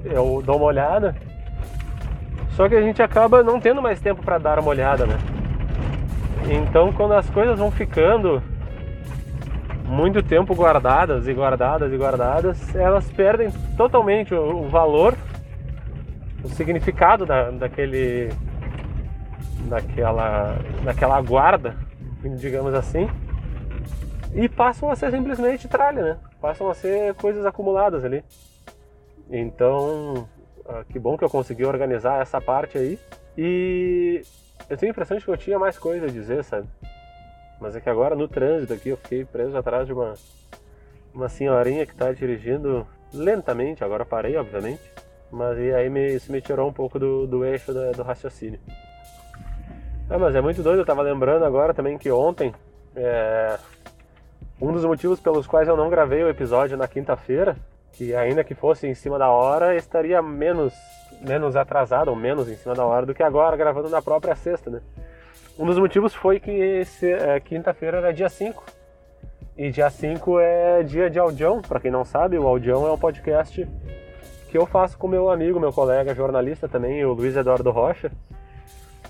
eu 0.03 0.41
dou 0.43 0.57
uma 0.57 0.65
olhada. 0.65 1.15
Só 2.51 2.67
que 2.69 2.75
a 2.75 2.81
gente 2.81 3.01
acaba 3.01 3.41
não 3.41 3.59
tendo 3.59 3.81
mais 3.81 3.99
tempo 3.99 4.21
para 4.21 4.37
dar 4.37 4.59
uma 4.59 4.69
olhada, 4.69 5.05
né? 5.05 5.17
Então, 6.49 6.91
quando 6.93 7.13
as 7.13 7.29
coisas 7.29 7.57
vão 7.57 7.71
ficando 7.71 8.43
muito 9.93 10.23
tempo 10.23 10.55
guardadas 10.55 11.27
e 11.27 11.33
guardadas 11.33 11.93
e 11.93 11.97
guardadas, 11.97 12.75
elas 12.75 13.09
perdem 13.11 13.51
totalmente 13.77 14.33
o, 14.33 14.63
o 14.63 14.67
valor, 14.67 15.15
o 16.43 16.49
significado 16.49 17.25
da, 17.25 17.51
daquele, 17.51 18.29
daquela, 19.69 20.57
daquela 20.83 21.21
guarda, 21.21 21.77
digamos 22.39 22.73
assim, 22.73 23.07
e 24.33 24.49
passam 24.49 24.89
a 24.89 24.95
ser 24.95 25.11
simplesmente 25.11 25.67
tralha, 25.67 26.01
né? 26.01 26.17
Passam 26.41 26.67
a 26.69 26.73
ser 26.73 27.13
coisas 27.13 27.45
acumuladas 27.45 28.03
ali. 28.03 28.23
Então, 29.29 30.27
ah, 30.67 30.83
que 30.89 30.97
bom 30.97 31.15
que 31.17 31.23
eu 31.23 31.29
consegui 31.29 31.65
organizar 31.65 32.21
essa 32.21 32.41
parte 32.41 32.77
aí. 32.77 32.99
E 33.37 34.23
eu 34.69 34.75
tenho 34.75 34.91
a 34.91 34.93
impressão 34.93 35.17
de 35.17 35.23
que 35.23 35.29
eu 35.29 35.37
tinha 35.37 35.59
mais 35.59 35.77
coisa 35.77 36.07
a 36.07 36.09
dizer, 36.09 36.43
sabe? 36.43 36.67
Mas 37.59 37.75
é 37.75 37.81
que 37.81 37.89
agora 37.89 38.15
no 38.15 38.27
trânsito 38.27 38.73
aqui 38.73 38.89
eu 38.89 38.97
fiquei 38.97 39.25
preso 39.25 39.55
atrás 39.57 39.87
de 39.87 39.93
uma, 39.93 40.13
uma 41.13 41.29
senhorinha 41.29 41.85
que 41.85 41.93
está 41.93 42.11
dirigindo 42.11 42.85
lentamente, 43.13 43.83
agora 43.83 44.05
parei, 44.05 44.35
obviamente. 44.35 44.81
Mas 45.31 45.57
e 45.57 45.73
aí 45.73 45.89
me, 45.89 46.13
isso 46.13 46.31
me 46.31 46.41
tirou 46.41 46.69
um 46.69 46.73
pouco 46.73 46.99
do, 46.99 47.25
do 47.25 47.43
eixo 47.45 47.73
do, 47.73 47.91
do 47.91 48.03
raciocínio. 48.03 48.59
Ah, 50.09 50.19
mas 50.19 50.35
é 50.35 50.41
muito 50.41 50.61
doido, 50.61 50.79
eu 50.79 50.85
tava 50.85 51.01
lembrando 51.01 51.45
agora 51.45 51.73
também 51.73 51.97
que 51.97 52.11
ontem 52.11 52.53
é, 52.95 53.57
um 54.61 54.71
dos 54.71 54.85
motivos 54.85 55.19
pelos 55.19 55.47
quais 55.47 55.67
eu 55.67 55.75
não 55.75 55.89
gravei 55.89 56.23
o 56.23 56.29
episódio 56.29 56.77
na 56.77 56.87
quinta-feira, 56.87 57.55
que 57.93 58.15
ainda 58.15 58.43
que 58.43 58.53
fosse 58.53 58.87
em 58.87 58.93
cima 58.93 59.17
da 59.17 59.29
hora, 59.29 59.75
estaria 59.75 60.21
menos, 60.21 60.73
menos 61.21 61.55
atrasado 61.55 62.09
ou 62.09 62.15
menos 62.15 62.49
em 62.49 62.55
cima 62.55 62.75
da 62.75 62.85
hora 62.85 63.05
do 63.05 63.13
que 63.13 63.23
agora 63.23 63.57
gravando 63.57 63.89
na 63.89 64.01
própria 64.01 64.35
sexta, 64.35 64.69
né? 64.69 64.81
Um 65.57 65.65
dos 65.65 65.77
motivos 65.77 66.15
foi 66.15 66.39
que 66.39 66.83
é, 67.03 67.39
quinta-feira 67.39 67.97
era 67.97 68.13
dia 68.13 68.29
5. 68.29 68.63
E 69.55 69.69
dia 69.69 69.89
5 69.89 70.39
é 70.39 70.81
dia 70.81 71.09
de 71.09 71.19
Audião. 71.19 71.61
Para 71.61 71.79
quem 71.79 71.91
não 71.91 72.03
sabe, 72.03 72.39
o 72.39 72.47
Audião 72.47 72.87
é 72.87 72.91
um 72.91 72.97
podcast 72.97 73.67
que 74.49 74.57
eu 74.57 74.65
faço 74.65 74.97
com 74.97 75.07
meu 75.07 75.29
amigo, 75.29 75.59
meu 75.59 75.71
colega 75.71 76.15
jornalista 76.15 76.67
também, 76.67 77.05
o 77.05 77.13
Luiz 77.13 77.35
Eduardo 77.35 77.69
Rocha. 77.69 78.11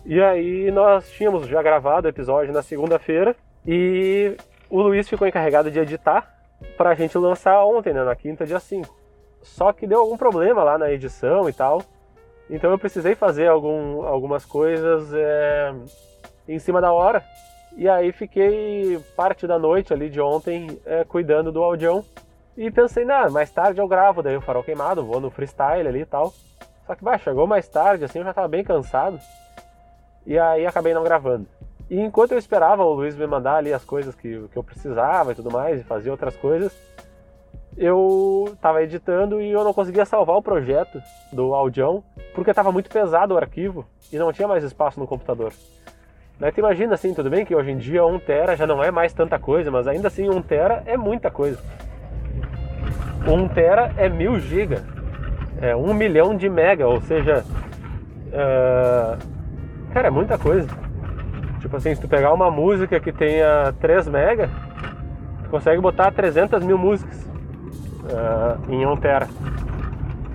E 0.06 0.22
aí 0.22 0.70
nós 0.70 1.10
tínhamos 1.12 1.48
já 1.48 1.62
gravado 1.62 2.08
o 2.08 2.10
episódio 2.10 2.54
na 2.54 2.62
segunda-feira 2.62 3.36
e 3.66 4.36
o 4.70 4.82
Luiz 4.82 5.08
ficou 5.08 5.26
encarregado 5.26 5.72
de 5.72 5.80
editar 5.80 6.34
para 6.78 6.90
a 6.90 6.96
gente 6.96 7.18
lançar 7.18 7.64
ontem, 7.66 7.94
né, 7.94 8.04
na 8.04 8.16
quinta, 8.16 8.46
dia 8.46 8.60
5. 8.60 8.94
Só 9.42 9.72
que 9.72 9.88
deu 9.88 10.02
algum 10.02 10.18
problema 10.18 10.62
lá 10.64 10.78
na 10.78 10.92
edição 10.92 11.48
e 11.48 11.54
tal. 11.54 11.82
Então 12.50 12.72
eu 12.72 12.78
precisei 12.78 13.16
fazer 13.16 13.48
algum, 13.48 14.04
algumas 14.04 14.46
coisas 14.46 15.14
é, 15.14 15.74
em 16.48 16.60
cima 16.60 16.82
da 16.82 16.92
hora. 16.92 17.24
E 17.76 17.90
aí 17.90 18.12
fiquei 18.12 19.00
parte 19.16 19.48
da 19.48 19.58
noite 19.58 19.94
ali 19.94 20.10
de 20.10 20.22
ontem 20.22 20.80
é, 20.86 21.04
cuidando 21.04 21.52
do 21.52 21.64
audião. 21.64 22.04
E 22.56 22.70
pensei, 22.70 23.04
nah, 23.04 23.30
mais 23.30 23.50
tarde 23.50 23.82
eu 23.82 23.88
gravo, 23.88 24.22
daí 24.22 24.38
o 24.38 24.42
farol 24.42 24.64
queimado, 24.64 25.04
vou 25.04 25.20
no 25.20 25.32
freestyle 25.32 25.88
ali 25.88 26.02
e 26.02 26.06
tal. 26.06 26.34
Só 26.86 26.94
que, 26.96 27.04
bah, 27.04 27.18
chegou 27.18 27.48
mais 27.48 27.68
tarde, 27.68 28.04
assim, 28.04 28.20
eu 28.20 28.26
já 28.26 28.34
tava 28.34 28.48
bem 28.48 28.64
cansado. 28.64 29.20
E 30.26 30.38
aí 30.38 30.66
acabei 30.66 30.94
não 30.94 31.04
gravando. 31.04 31.48
E 31.90 32.00
enquanto 32.00 32.32
eu 32.32 32.38
esperava 32.38 32.84
o 32.84 32.94
Luiz 32.94 33.16
me 33.16 33.26
mandar 33.26 33.56
ali 33.56 33.74
as 33.74 33.84
coisas 33.84 34.16
que, 34.16 34.48
que 34.50 34.58
eu 34.58 34.64
precisava 34.64 35.32
e 35.32 35.36
tudo 35.36 35.52
mais, 35.52 35.82
e 35.82 35.84
fazia 35.84 36.12
outras 36.12 36.36
coisas, 36.36 36.72
eu 37.78 38.56
tava 38.62 38.84
editando 38.84 39.42
e 39.42 39.52
eu 39.52 39.64
não 39.64 39.74
conseguia 39.74 40.06
salvar 40.06 40.38
o 40.38 40.42
projeto 40.42 41.02
do 41.32 41.54
audião, 41.54 42.04
porque 42.34 42.54
tava 42.54 42.72
muito 42.72 42.90
pesado 42.90 43.34
o 43.34 43.38
arquivo 43.38 43.86
e 44.12 44.18
não 44.18 44.32
tinha 44.32 44.48
mais 44.48 44.64
espaço 44.64 45.00
no 45.00 45.08
computador. 45.08 45.52
Daí 46.40 46.52
tu 46.52 46.60
imagina 46.60 46.96
assim, 46.96 47.13
tudo 47.13 47.30
bem 47.30 47.46
que 47.46 47.56
hoje 47.56 47.72
em 47.72 47.78
dia 47.78 48.06
1 48.06 48.20
tera 48.20 48.56
já 48.56 48.66
não 48.66 48.84
é 48.84 48.90
mais 48.90 49.13
tanta 49.13 49.38
coisa, 49.38 49.70
mas 49.70 49.88
ainda 49.88 50.08
assim 50.08 50.30
1 50.30 50.42
tera 50.42 50.84
é 50.86 50.98
muita 50.98 51.30
coisa. 51.30 51.60
1 53.28 53.48
tera 53.50 53.94
é 53.98 54.10
1000 54.10 54.40
giga, 54.40 54.84
é 55.62 55.75
1 55.75 55.94
milhão 55.94 56.36
de 56.36 56.50
mega, 56.50 56.88
ou 56.88 57.00
seja, 57.02 57.46
uh, 58.28 59.18
cara, 59.94 60.08
é 60.08 60.12
muita 60.12 60.38
coisa. 60.38 60.68
Tipo 61.62 61.78
assim, 61.78 61.96
se 61.96 62.02
tu 62.02 62.08
pegar 62.08 62.34
uma 62.34 62.52
música 62.52 63.00
que 63.00 63.13
tenha 63.13 63.74
3 63.80 64.08
mega, 64.10 64.50
tu 65.44 65.50
consegue 65.50 65.80
botar 65.80 66.12
300 66.12 66.63
mil 66.66 66.78
músicas 66.78 67.25
uh, 68.04 68.72
em 68.72 68.86
1 68.86 68.98
tera. 68.98 69.30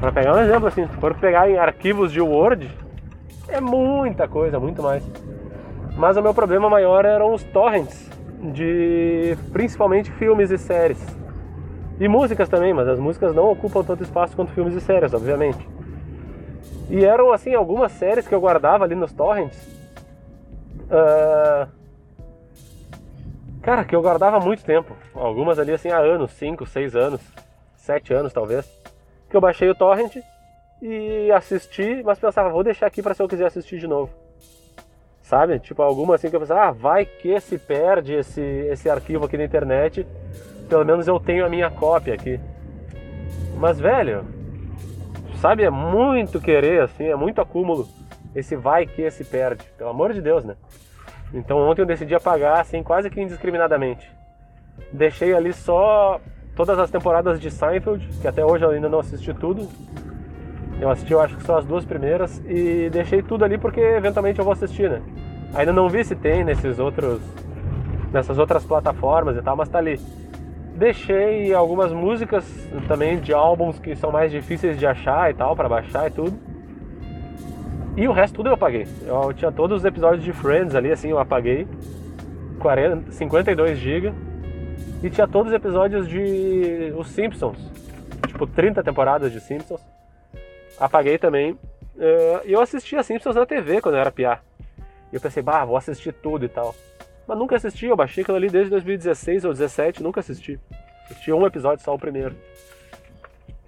Pra 0.00 0.12
pegar 0.12 0.34
um 0.34 0.40
exemplo 0.40 0.68
assim, 0.68 0.86
se 0.86 0.96
for 0.96 1.12
pegar 1.14 1.50
em 1.50 1.58
arquivos 1.58 2.12
de 2.12 2.20
Word, 2.20 2.70
é 3.48 3.60
muita 3.60 4.28
coisa, 4.28 4.60
muito 4.60 4.82
mais. 4.82 5.02
Mas 5.98 6.16
o 6.16 6.22
meu 6.22 6.32
problema 6.32 6.70
maior 6.70 7.04
eram 7.04 7.34
os 7.34 7.42
torrents 7.42 8.08
de 8.54 9.36
principalmente 9.52 10.12
filmes 10.12 10.48
e 10.52 10.56
séries. 10.56 11.04
E 11.98 12.06
músicas 12.06 12.48
também, 12.48 12.72
mas 12.72 12.86
as 12.86 13.00
músicas 13.00 13.34
não 13.34 13.50
ocupam 13.50 13.82
tanto 13.82 14.04
espaço 14.04 14.36
quanto 14.36 14.52
filmes 14.52 14.74
e 14.74 14.80
séries, 14.80 15.12
obviamente. 15.12 15.58
E 16.88 17.04
eram 17.04 17.32
assim 17.32 17.52
algumas 17.52 17.90
séries 17.90 18.28
que 18.28 18.32
eu 18.32 18.40
guardava 18.40 18.84
ali 18.84 18.94
nos 18.94 19.12
torrents. 19.12 19.58
Uh... 20.84 21.68
Cara, 23.60 23.84
que 23.84 23.96
eu 23.96 24.00
guardava 24.00 24.36
há 24.36 24.40
muito 24.40 24.62
tempo. 24.62 24.96
Algumas 25.12 25.58
ali 25.58 25.72
assim 25.72 25.88
há 25.88 25.98
anos, 25.98 26.30
5, 26.30 26.64
6 26.64 26.94
anos, 26.94 27.20
7 27.74 28.14
anos 28.14 28.32
talvez. 28.32 28.70
Que 29.28 29.36
eu 29.36 29.40
baixei 29.40 29.68
o 29.68 29.74
torrent 29.74 30.14
e 30.80 31.28
assisti, 31.32 32.04
mas 32.04 32.20
pensava, 32.20 32.50
vou 32.50 32.62
deixar 32.62 32.86
aqui 32.86 33.02
para 33.02 33.14
se 33.14 33.22
eu 33.22 33.26
quiser 33.26 33.46
assistir 33.46 33.80
de 33.80 33.88
novo 33.88 34.27
sabe? 35.28 35.58
Tipo, 35.58 35.82
alguma 35.82 36.14
assim 36.14 36.30
que 36.30 36.36
eu 36.36 36.40
pensei, 36.40 36.56
ah, 36.56 36.70
vai 36.70 37.04
que 37.04 37.38
se 37.38 37.58
perde 37.58 38.14
esse, 38.14 38.40
esse 38.40 38.88
arquivo 38.88 39.26
aqui 39.26 39.36
na 39.36 39.44
internet, 39.44 40.06
pelo 40.70 40.86
menos 40.86 41.06
eu 41.06 41.20
tenho 41.20 41.44
a 41.44 41.50
minha 41.50 41.70
cópia 41.70 42.14
aqui. 42.14 42.40
Mas, 43.58 43.78
velho, 43.78 44.24
sabe, 45.36 45.64
é 45.64 45.70
muito 45.70 46.40
querer, 46.40 46.82
assim, 46.82 47.04
é 47.04 47.14
muito 47.14 47.42
acúmulo 47.42 47.86
esse 48.34 48.56
vai 48.56 48.86
que 48.86 49.10
se 49.10 49.24
perde, 49.24 49.64
pelo 49.76 49.90
amor 49.90 50.12
de 50.12 50.22
Deus, 50.22 50.44
né? 50.44 50.56
Então 51.32 51.58
ontem 51.58 51.82
eu 51.82 51.86
decidi 51.86 52.14
apagar, 52.14 52.60
assim, 52.60 52.82
quase 52.82 53.10
que 53.10 53.20
indiscriminadamente. 53.20 54.10
Deixei 54.92 55.34
ali 55.34 55.52
só 55.52 56.20
todas 56.56 56.78
as 56.78 56.90
temporadas 56.90 57.38
de 57.38 57.50
Seinfeld, 57.50 58.06
que 58.20 58.28
até 58.28 58.44
hoje 58.44 58.64
eu 58.64 58.70
ainda 58.70 58.88
não 58.88 59.00
assisti 59.00 59.34
tudo, 59.34 59.68
eu 60.80 60.90
assisti, 60.90 61.12
eu 61.12 61.20
acho 61.20 61.36
que 61.36 61.42
só 61.42 61.58
as 61.58 61.66
duas 61.66 61.84
primeiras 61.84 62.42
e 62.46 62.88
deixei 62.90 63.22
tudo 63.22 63.44
ali 63.44 63.58
porque 63.58 63.80
eventualmente 63.80 64.38
eu 64.38 64.44
vou 64.44 64.52
assistir, 64.52 64.88
né? 64.88 65.02
Ainda 65.54 65.72
não 65.72 65.88
vi 65.88 66.04
se 66.04 66.14
tem 66.14 66.44
nesses 66.44 66.78
outros, 66.78 67.20
nessas 68.12 68.38
outras 68.38 68.64
plataformas 68.64 69.36
e 69.36 69.42
tal, 69.42 69.56
mas 69.56 69.68
tá 69.68 69.78
ali. 69.78 69.98
Deixei 70.76 71.52
algumas 71.52 71.92
músicas 71.92 72.44
também 72.86 73.18
de 73.18 73.32
álbuns 73.32 73.78
que 73.80 73.96
são 73.96 74.12
mais 74.12 74.30
difíceis 74.30 74.78
de 74.78 74.86
achar 74.86 75.30
e 75.30 75.34
tal, 75.34 75.56
para 75.56 75.68
baixar 75.68 76.06
e 76.06 76.10
tudo. 76.10 76.38
E 77.96 78.06
o 78.06 78.12
resto 78.12 78.36
tudo 78.36 78.50
eu 78.50 78.54
apaguei. 78.54 78.86
Eu 79.04 79.32
tinha 79.32 79.50
todos 79.50 79.78
os 79.78 79.84
episódios 79.84 80.22
de 80.22 80.32
Friends 80.32 80.76
ali, 80.76 80.92
assim, 80.92 81.08
eu 81.08 81.18
apaguei. 81.18 81.66
40, 82.60 83.10
52 83.10 83.76
GB. 83.76 84.12
E 85.02 85.10
tinha 85.10 85.26
todos 85.26 85.50
os 85.50 85.56
episódios 85.56 86.08
de 86.08 86.92
Os 86.96 87.08
Simpsons. 87.08 87.58
Tipo, 88.28 88.46
30 88.46 88.84
temporadas 88.84 89.32
de 89.32 89.40
Simpsons. 89.40 89.97
Apaguei 90.78 91.18
também. 91.18 91.58
Eh, 91.98 92.42
e 92.46 92.52
eu 92.52 92.60
assistia 92.60 93.02
Simpsons 93.02 93.34
na 93.34 93.44
TV 93.44 93.80
quando 93.80 93.96
eu 93.96 94.00
era 94.00 94.10
piá. 94.10 94.40
E 95.12 95.16
eu 95.16 95.20
pensei, 95.20 95.42
bah, 95.42 95.64
vou 95.64 95.76
assistir 95.76 96.12
tudo 96.12 96.44
e 96.44 96.48
tal. 96.48 96.74
Mas 97.26 97.38
nunca 97.38 97.56
assisti, 97.56 97.86
eu 97.86 97.96
baixei 97.96 98.22
aquilo 98.22 98.36
ali 98.36 98.48
desde 98.48 98.70
2016 98.70 99.44
ou 99.44 99.50
2017, 99.50 100.02
nunca 100.02 100.20
assisti. 100.20 100.58
Assisti 101.04 101.32
um 101.32 101.46
episódio 101.46 101.84
só 101.84 101.94
o 101.94 101.98
primeiro. 101.98 102.34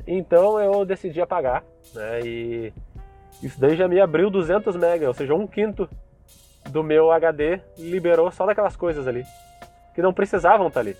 Então 0.07 0.59
eu 0.61 0.85
decidi 0.85 1.21
apagar, 1.21 1.62
né? 1.95 2.21
E 2.25 2.73
isso 3.43 3.61
daí 3.61 3.76
já 3.76 3.87
me 3.87 4.00
abriu 4.00 4.31
200 4.31 4.76
MB, 4.76 5.07
ou 5.07 5.14
seja, 5.14 5.35
um 5.35 5.47
quinto 5.47 5.88
do 6.71 6.83
meu 6.83 7.11
HD 7.11 7.61
liberou 7.79 8.31
só 8.31 8.47
daquelas 8.47 8.76
coisas 8.76 9.07
ali. 9.07 9.25
Que 9.95 10.02
não 10.02 10.12
precisavam 10.12 10.69
estar 10.69 10.81
ali. 10.81 10.97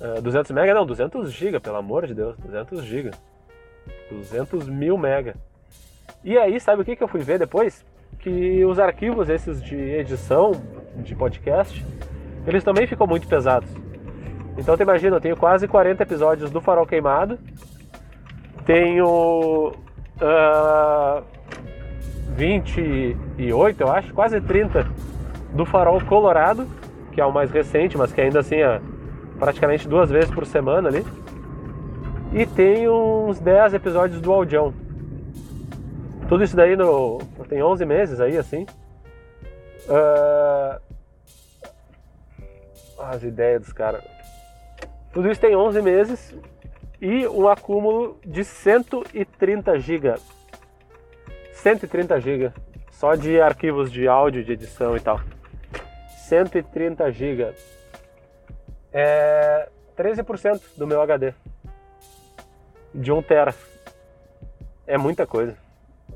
Uh, 0.00 0.22
200 0.22 0.50
MB 0.52 0.74
não, 0.74 0.86
200 0.86 1.32
GB, 1.32 1.58
pelo 1.60 1.76
amor 1.76 2.06
de 2.06 2.14
Deus, 2.14 2.36
200 2.38 2.84
GB. 2.84 3.10
200 4.10 4.68
mil 4.68 4.96
MB. 4.96 5.34
E 6.24 6.36
aí, 6.36 6.58
sabe 6.60 6.82
o 6.82 6.84
que, 6.84 6.96
que 6.96 7.02
eu 7.02 7.08
fui 7.08 7.20
ver 7.20 7.38
depois? 7.38 7.84
Que 8.18 8.64
os 8.64 8.78
arquivos 8.78 9.28
esses 9.28 9.62
de 9.62 9.76
edição, 9.76 10.52
de 10.96 11.14
podcast, 11.14 11.84
eles 12.46 12.64
também 12.64 12.86
ficam 12.86 13.06
muito 13.06 13.28
pesados. 13.28 13.68
Então 14.56 14.76
tu 14.76 14.82
imagina, 14.82 15.16
eu 15.16 15.20
tenho 15.20 15.36
quase 15.36 15.68
40 15.68 16.02
episódios 16.02 16.50
do 16.50 16.60
Farol 16.60 16.86
Queimado, 16.86 17.38
tenho 18.66 19.72
uh, 20.20 21.22
28, 22.34 23.80
eu 23.80 23.92
acho, 23.92 24.12
quase 24.12 24.40
30 24.40 24.86
do 25.54 25.64
Farol 25.64 26.00
Colorado, 26.04 26.66
que 27.12 27.20
é 27.20 27.24
o 27.24 27.32
mais 27.32 27.50
recente, 27.50 27.96
mas 27.96 28.12
que 28.12 28.20
ainda 28.20 28.40
assim 28.40 28.56
é 28.56 28.80
praticamente 29.38 29.88
duas 29.88 30.10
vezes 30.10 30.30
por 30.30 30.44
semana 30.44 30.88
ali. 30.88 31.04
E 32.32 32.46
tenho 32.46 33.26
uns 33.26 33.38
10 33.40 33.74
episódios 33.74 34.20
do 34.20 34.32
Audião. 34.32 34.74
Tudo 36.28 36.44
isso 36.44 36.54
daí 36.54 36.76
no, 36.76 37.18
tem 37.48 37.62
11 37.62 37.86
meses 37.86 38.20
aí, 38.20 38.36
assim. 38.36 38.66
Uh, 39.86 40.80
as 42.98 43.22
ideias 43.22 43.62
dos 43.62 43.72
caras. 43.72 44.04
Tudo 45.12 45.30
isso 45.30 45.40
tem 45.40 45.56
11 45.56 45.80
meses 45.80 46.36
e 47.00 47.26
um 47.26 47.48
acúmulo 47.48 48.20
de 48.24 48.44
130 48.44 49.78
GB. 49.78 50.14
130 51.52 52.20
GB 52.20 52.52
só 52.98 53.14
de 53.14 53.40
arquivos 53.40 53.92
de 53.92 54.08
áudio, 54.08 54.44
de 54.44 54.52
edição 54.52 54.96
e 54.96 55.00
tal. 55.00 55.20
130 56.26 57.12
GB. 57.12 57.54
É 58.92 59.68
13% 59.96 60.60
do 60.76 60.86
meu 60.86 61.00
HD. 61.00 61.32
De 62.98 63.12
1 63.12 63.22
tera. 63.22 63.54
É 64.84 64.98
muita 64.98 65.24
coisa. 65.24 65.56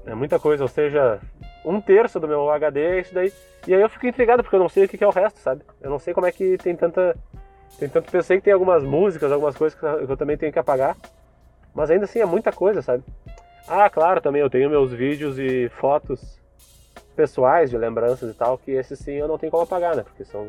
É 0.05 0.15
muita 0.15 0.41
coisa, 0.41 0.65
ou 0.65 0.69
seja, 0.69 1.21
um 1.65 1.81
terço 1.81 2.19
do 2.19 2.27
meu 2.27 2.51
HD 2.51 2.81
é 2.81 3.01
isso 3.01 3.15
daí. 3.15 3.33
E 3.69 3.73
aí 3.73 3.81
eu 3.81 3.89
fico 3.89 4.05
intrigado 4.05 4.43
porque 4.43 4.57
eu 4.57 4.61
não 4.61 4.69
sei 4.69 4.85
o 4.85 4.89
que 4.89 5.03
é 5.03 5.07
o 5.07 5.11
resto, 5.11 5.39
sabe? 5.39 5.63
Eu 5.81 5.89
não 5.89 6.01
sei 6.01 6.13
como 6.13 6.27
é 6.27 6.33
que 6.33 6.59
tem 6.59 6.75
tanta. 6.75 7.17
Tem 7.79 7.89
tanto. 7.89 8.11
Pensei 8.11 8.39
que 8.39 8.43
tem 8.43 8.53
algumas 8.53 8.83
músicas, 8.83 9.31
algumas 9.31 9.57
coisas 9.57 9.79
que 9.79 9.85
eu 9.85 10.17
também 10.17 10.37
tenho 10.37 10.53
que 10.53 10.59
apagar. 10.59 10.97
Mas 11.73 11.89
ainda 11.89 12.05
assim 12.05 12.19
é 12.19 12.27
muita 12.27 12.51
coisa, 12.51 12.83
sabe? 12.83 13.05
Ah, 13.69 13.89
claro, 13.89 14.21
também 14.21 14.43
eu 14.43 14.51
tenho 14.51 14.69
meus 14.69 14.93
vídeos 14.93 15.39
e 15.39 15.69
fotos 15.69 16.37
pessoais 17.15 17.71
de 17.71 17.79
lembranças 17.79 18.29
e 18.29 18.35
tal, 18.35 18.59
que 18.59 18.73
esses 18.73 18.99
sim 18.99 19.13
eu 19.13 19.29
não 19.29 19.39
tenho 19.39 19.53
como 19.53 19.63
apagar, 19.63 19.95
né? 19.95 20.03
Porque 20.03 20.25
são 20.25 20.49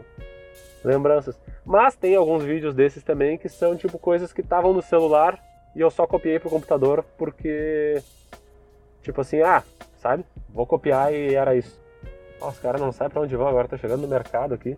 lembranças. 0.83 1.39
Mas 1.63 1.95
tem 1.95 2.15
alguns 2.15 2.43
vídeos 2.43 2.73
desses 2.73 3.03
também 3.03 3.37
que 3.37 3.47
são 3.47 3.75
tipo 3.75 3.99
coisas 3.99 4.33
que 4.33 4.41
estavam 4.41 4.73
no 4.73 4.81
celular 4.81 5.39
e 5.75 5.81
eu 5.81 5.89
só 5.89 6.05
copiei 6.05 6.39
pro 6.39 6.49
computador 6.49 7.03
porque. 7.17 8.01
Tipo 9.01 9.21
assim, 9.21 9.41
ah, 9.41 9.63
sabe? 9.97 10.23
Vou 10.49 10.65
copiar 10.65 11.13
e 11.13 11.35
era 11.35 11.55
isso. 11.55 11.81
Ó, 12.39 12.49
os 12.49 12.59
caras 12.59 12.79
não 12.79 12.91
sabem 12.91 13.11
pra 13.11 13.21
onde 13.21 13.35
vão 13.35 13.47
agora, 13.47 13.67
tá 13.67 13.77
chegando 13.77 14.01
no 14.01 14.07
mercado 14.07 14.53
aqui. 14.53 14.77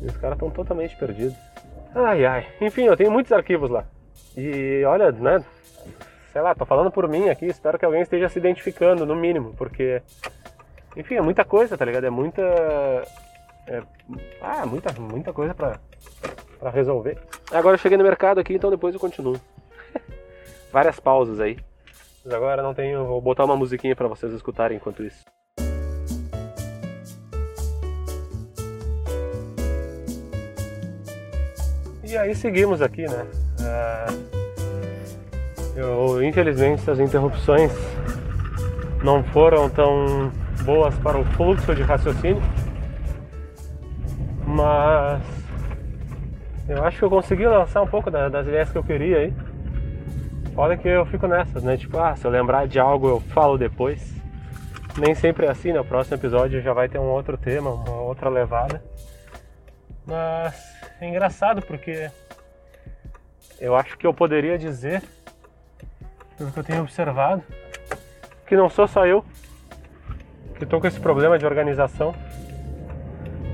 E 0.00 0.06
os 0.06 0.16
caras 0.16 0.36
estão 0.36 0.50
totalmente 0.50 0.96
perdidos. 0.96 1.36
Ai, 1.94 2.24
ai. 2.24 2.46
Enfim, 2.60 2.84
eu 2.84 2.96
tenho 2.96 3.10
muitos 3.10 3.32
arquivos 3.32 3.70
lá. 3.70 3.84
E 4.36 4.82
olha, 4.84 5.10
né? 5.12 5.44
Sei 6.32 6.42
lá, 6.42 6.54
tô 6.54 6.64
falando 6.64 6.90
por 6.90 7.08
mim 7.08 7.28
aqui, 7.28 7.46
espero 7.46 7.78
que 7.78 7.84
alguém 7.84 8.02
esteja 8.02 8.28
se 8.28 8.38
identificando, 8.38 9.06
no 9.06 9.16
mínimo, 9.16 9.54
porque. 9.56 10.02
Enfim, 10.96 11.16
é 11.16 11.20
muita 11.20 11.44
coisa, 11.44 11.76
tá 11.76 11.84
ligado? 11.84 12.04
É 12.04 12.10
muita. 12.10 12.42
É... 13.66 13.82
Ah, 14.40 14.64
muita, 14.66 14.92
muita 15.00 15.32
coisa 15.32 15.54
pra, 15.54 15.78
pra 16.58 16.70
resolver. 16.70 17.18
Agora 17.50 17.74
eu 17.74 17.78
cheguei 17.78 17.98
no 17.98 18.04
mercado 18.04 18.38
aqui, 18.40 18.54
então 18.54 18.70
depois 18.70 18.94
eu 18.94 19.00
continuo. 19.00 19.40
Várias 20.72 21.00
pausas 21.00 21.40
aí. 21.40 21.58
Mas 22.24 22.34
agora 22.34 22.62
não 22.62 22.74
tenho. 22.74 23.04
Vou 23.06 23.20
botar 23.20 23.44
uma 23.44 23.56
musiquinha 23.56 23.96
para 23.96 24.08
vocês 24.08 24.32
escutarem 24.32 24.76
enquanto 24.76 25.02
isso. 25.02 25.24
E 32.04 32.16
aí 32.16 32.34
seguimos 32.34 32.80
aqui, 32.80 33.02
né? 33.02 33.26
Uh, 33.60 34.38
eu, 35.76 36.22
infelizmente 36.24 36.90
as 36.90 36.98
interrupções 36.98 37.70
não 39.04 39.22
foram 39.22 39.68
tão 39.68 40.32
boas 40.64 40.94
para 41.00 41.18
o 41.18 41.24
fluxo 41.24 41.74
de 41.74 41.82
raciocínio, 41.82 42.42
mas 44.46 45.22
eu 46.68 46.82
acho 46.82 46.98
que 46.98 47.04
eu 47.04 47.10
consegui 47.10 47.46
lançar 47.46 47.82
um 47.82 47.86
pouco 47.86 48.10
das 48.10 48.46
ideias 48.46 48.70
que 48.70 48.78
eu 48.78 48.84
queria 48.84 49.18
aí. 49.18 49.34
Olha 50.58 50.76
que 50.76 50.88
eu 50.88 51.06
fico 51.06 51.28
nessas, 51.28 51.62
né? 51.62 51.76
Tipo, 51.76 52.00
ah, 52.00 52.16
se 52.16 52.26
eu 52.26 52.32
lembrar 52.32 52.66
de 52.66 52.80
algo 52.80 53.08
eu 53.08 53.20
falo 53.20 53.56
depois. 53.56 54.12
Nem 54.98 55.14
sempre 55.14 55.46
é 55.46 55.50
assim, 55.50 55.72
né? 55.72 55.78
O 55.78 55.84
próximo 55.84 56.16
episódio 56.16 56.60
já 56.60 56.72
vai 56.72 56.88
ter 56.88 56.98
um 56.98 57.06
outro 57.06 57.38
tema, 57.38 57.70
uma 57.70 58.00
outra 58.00 58.28
levada. 58.28 58.82
Mas 60.04 60.60
é 61.00 61.08
engraçado 61.08 61.62
porque 61.62 62.10
eu 63.60 63.76
acho 63.76 63.96
que 63.96 64.04
eu 64.04 64.12
poderia 64.12 64.58
dizer, 64.58 65.00
pelo 66.36 66.50
que 66.50 66.58
eu 66.58 66.64
tenho 66.64 66.82
observado, 66.82 67.40
que 68.44 68.56
não 68.56 68.68
sou 68.68 68.88
só 68.88 69.06
eu 69.06 69.24
que 70.56 70.64
estou 70.64 70.80
com 70.80 70.88
esse 70.88 70.98
problema 70.98 71.38
de 71.38 71.46
organização. 71.46 72.12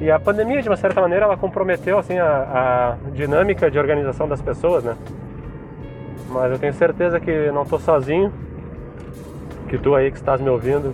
E 0.00 0.10
a 0.10 0.18
pandemia, 0.18 0.62
de 0.62 0.70
uma 0.70 0.76
certa 0.78 1.02
maneira, 1.02 1.26
ela 1.26 1.36
comprometeu 1.36 1.98
assim 1.98 2.18
a, 2.18 2.96
a 3.04 3.10
dinâmica 3.10 3.70
de 3.70 3.78
organização 3.78 4.26
das 4.26 4.40
pessoas, 4.40 4.82
né? 4.82 4.96
Mas 6.34 6.50
eu 6.50 6.58
tenho 6.58 6.72
certeza 6.72 7.20
que 7.20 7.48
não 7.52 7.62
estou 7.62 7.78
sozinho, 7.78 8.32
que 9.68 9.78
tu 9.78 9.94
aí 9.94 10.10
que 10.10 10.16
estás 10.16 10.40
me 10.40 10.50
ouvindo 10.50 10.92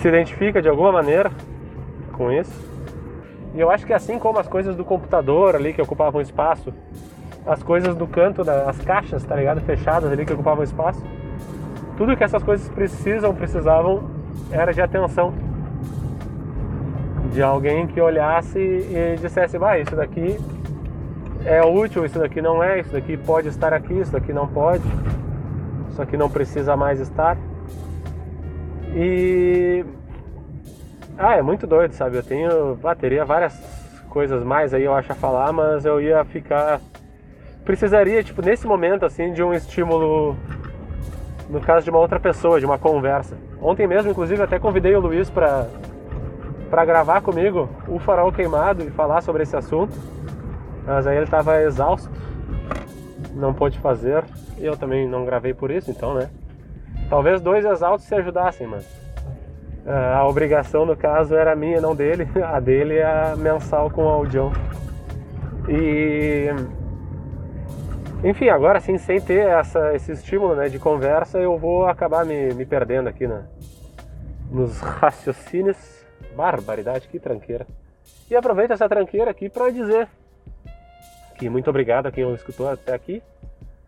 se 0.00 0.08
identifica 0.08 0.60
de 0.60 0.68
alguma 0.68 0.90
maneira 0.90 1.30
com 2.12 2.32
isso. 2.32 2.50
E 3.54 3.60
eu 3.60 3.70
acho 3.70 3.86
que 3.86 3.92
assim 3.92 4.18
como 4.18 4.40
as 4.40 4.48
coisas 4.48 4.74
do 4.74 4.84
computador 4.84 5.54
ali 5.54 5.72
que 5.72 5.80
ocupavam 5.80 6.20
espaço, 6.20 6.74
as 7.46 7.62
coisas 7.62 7.94
do 7.94 8.04
canto, 8.08 8.42
das 8.42 8.76
caixas, 8.80 9.24
tá 9.24 9.36
ligado? 9.36 9.60
Fechadas 9.60 10.10
ali 10.10 10.26
que 10.26 10.32
ocupavam 10.32 10.64
espaço, 10.64 11.00
tudo 11.96 12.16
que 12.16 12.24
essas 12.24 12.42
coisas 12.42 12.68
precisam, 12.70 13.32
precisavam, 13.32 14.10
era 14.50 14.74
de 14.74 14.80
atenção. 14.80 15.32
De 17.32 17.40
alguém 17.40 17.86
que 17.86 18.00
olhasse 18.00 18.58
e 18.58 19.16
dissesse, 19.20 19.56
vai, 19.56 19.82
isso 19.82 19.94
daqui 19.94 20.36
é 21.44 21.64
útil, 21.64 22.04
isso 22.04 22.18
daqui 22.18 22.40
não 22.40 22.62
é, 22.62 22.80
isso 22.80 22.92
daqui 22.92 23.16
pode 23.16 23.48
estar 23.48 23.72
aqui, 23.72 23.94
isso 23.94 24.12
daqui 24.12 24.32
não 24.32 24.46
pode, 24.46 24.82
isso 25.90 26.00
aqui 26.00 26.16
não 26.16 26.28
precisa 26.28 26.76
mais 26.76 27.00
estar. 27.00 27.36
E. 28.94 29.84
Ah, 31.16 31.36
é 31.36 31.42
muito 31.42 31.66
doido, 31.66 31.92
sabe? 31.92 32.16
Eu 32.16 32.22
tenho. 32.22 32.78
Ah, 32.84 32.94
teria 32.94 33.24
várias 33.24 33.54
coisas 34.08 34.42
mais 34.42 34.72
aí, 34.72 34.84
eu 34.84 34.94
acho, 34.94 35.12
a 35.12 35.14
falar, 35.14 35.52
mas 35.52 35.84
eu 35.84 36.00
ia 36.00 36.24
ficar. 36.24 36.80
Precisaria, 37.64 38.22
tipo, 38.22 38.40
nesse 38.40 38.66
momento, 38.66 39.04
assim, 39.04 39.32
de 39.32 39.42
um 39.42 39.52
estímulo. 39.52 40.36
No 41.50 41.60
caso 41.60 41.84
de 41.84 41.90
uma 41.90 41.98
outra 41.98 42.20
pessoa, 42.20 42.60
de 42.60 42.66
uma 42.66 42.78
conversa. 42.78 43.36
Ontem 43.60 43.86
mesmo, 43.86 44.10
inclusive, 44.10 44.42
até 44.42 44.58
convidei 44.58 44.94
o 44.94 45.00
Luiz 45.00 45.30
para 45.30 45.66
para 46.68 46.84
gravar 46.84 47.22
comigo 47.22 47.66
o 47.88 47.98
farol 47.98 48.30
queimado 48.30 48.84
e 48.84 48.90
falar 48.90 49.22
sobre 49.22 49.42
esse 49.42 49.56
assunto. 49.56 49.94
Mas 50.88 51.06
aí 51.06 51.16
ele 51.16 51.26
estava 51.26 51.60
exausto, 51.60 52.10
não 53.34 53.52
pôde 53.52 53.78
fazer. 53.78 54.24
Eu 54.56 54.74
também 54.74 55.06
não 55.06 55.26
gravei 55.26 55.52
por 55.52 55.70
isso, 55.70 55.90
então, 55.90 56.14
né? 56.14 56.30
Talvez 57.10 57.42
dois 57.42 57.62
exaustos 57.62 58.08
se 58.08 58.14
ajudassem, 58.14 58.66
mas 58.66 58.86
uh, 59.84 60.16
a 60.16 60.26
obrigação 60.26 60.86
no 60.86 60.96
caso 60.96 61.34
era 61.34 61.54
minha, 61.54 61.78
não 61.78 61.94
dele. 61.94 62.26
A 62.42 62.58
dele 62.58 62.94
é 62.96 63.04
a 63.04 63.36
mensal 63.36 63.90
com 63.90 64.04
o 64.04 64.08
Audião. 64.08 64.50
E 65.68 66.48
enfim, 68.24 68.48
agora 68.48 68.80
sim, 68.80 68.96
sem 68.96 69.20
ter 69.20 69.46
essa, 69.46 69.94
esse 69.94 70.12
estímulo 70.12 70.56
né, 70.56 70.70
de 70.70 70.78
conversa, 70.78 71.38
eu 71.38 71.58
vou 71.58 71.86
acabar 71.86 72.24
me, 72.24 72.54
me 72.54 72.64
perdendo 72.64 73.10
aqui 73.10 73.26
né, 73.26 73.44
nos 74.50 74.80
raciocínios. 74.80 75.98
Barbaridade, 76.34 77.08
que 77.08 77.18
tranqueira. 77.18 77.66
E 78.30 78.34
aproveito 78.34 78.70
essa 78.70 78.88
tranqueira 78.88 79.30
aqui 79.30 79.48
para 79.48 79.70
dizer 79.70 80.08
muito 81.46 81.68
obrigado 81.68 82.06
a 82.06 82.10
quem 82.10 82.32
escutou 82.32 82.68
até 82.68 82.94
aqui. 82.94 83.22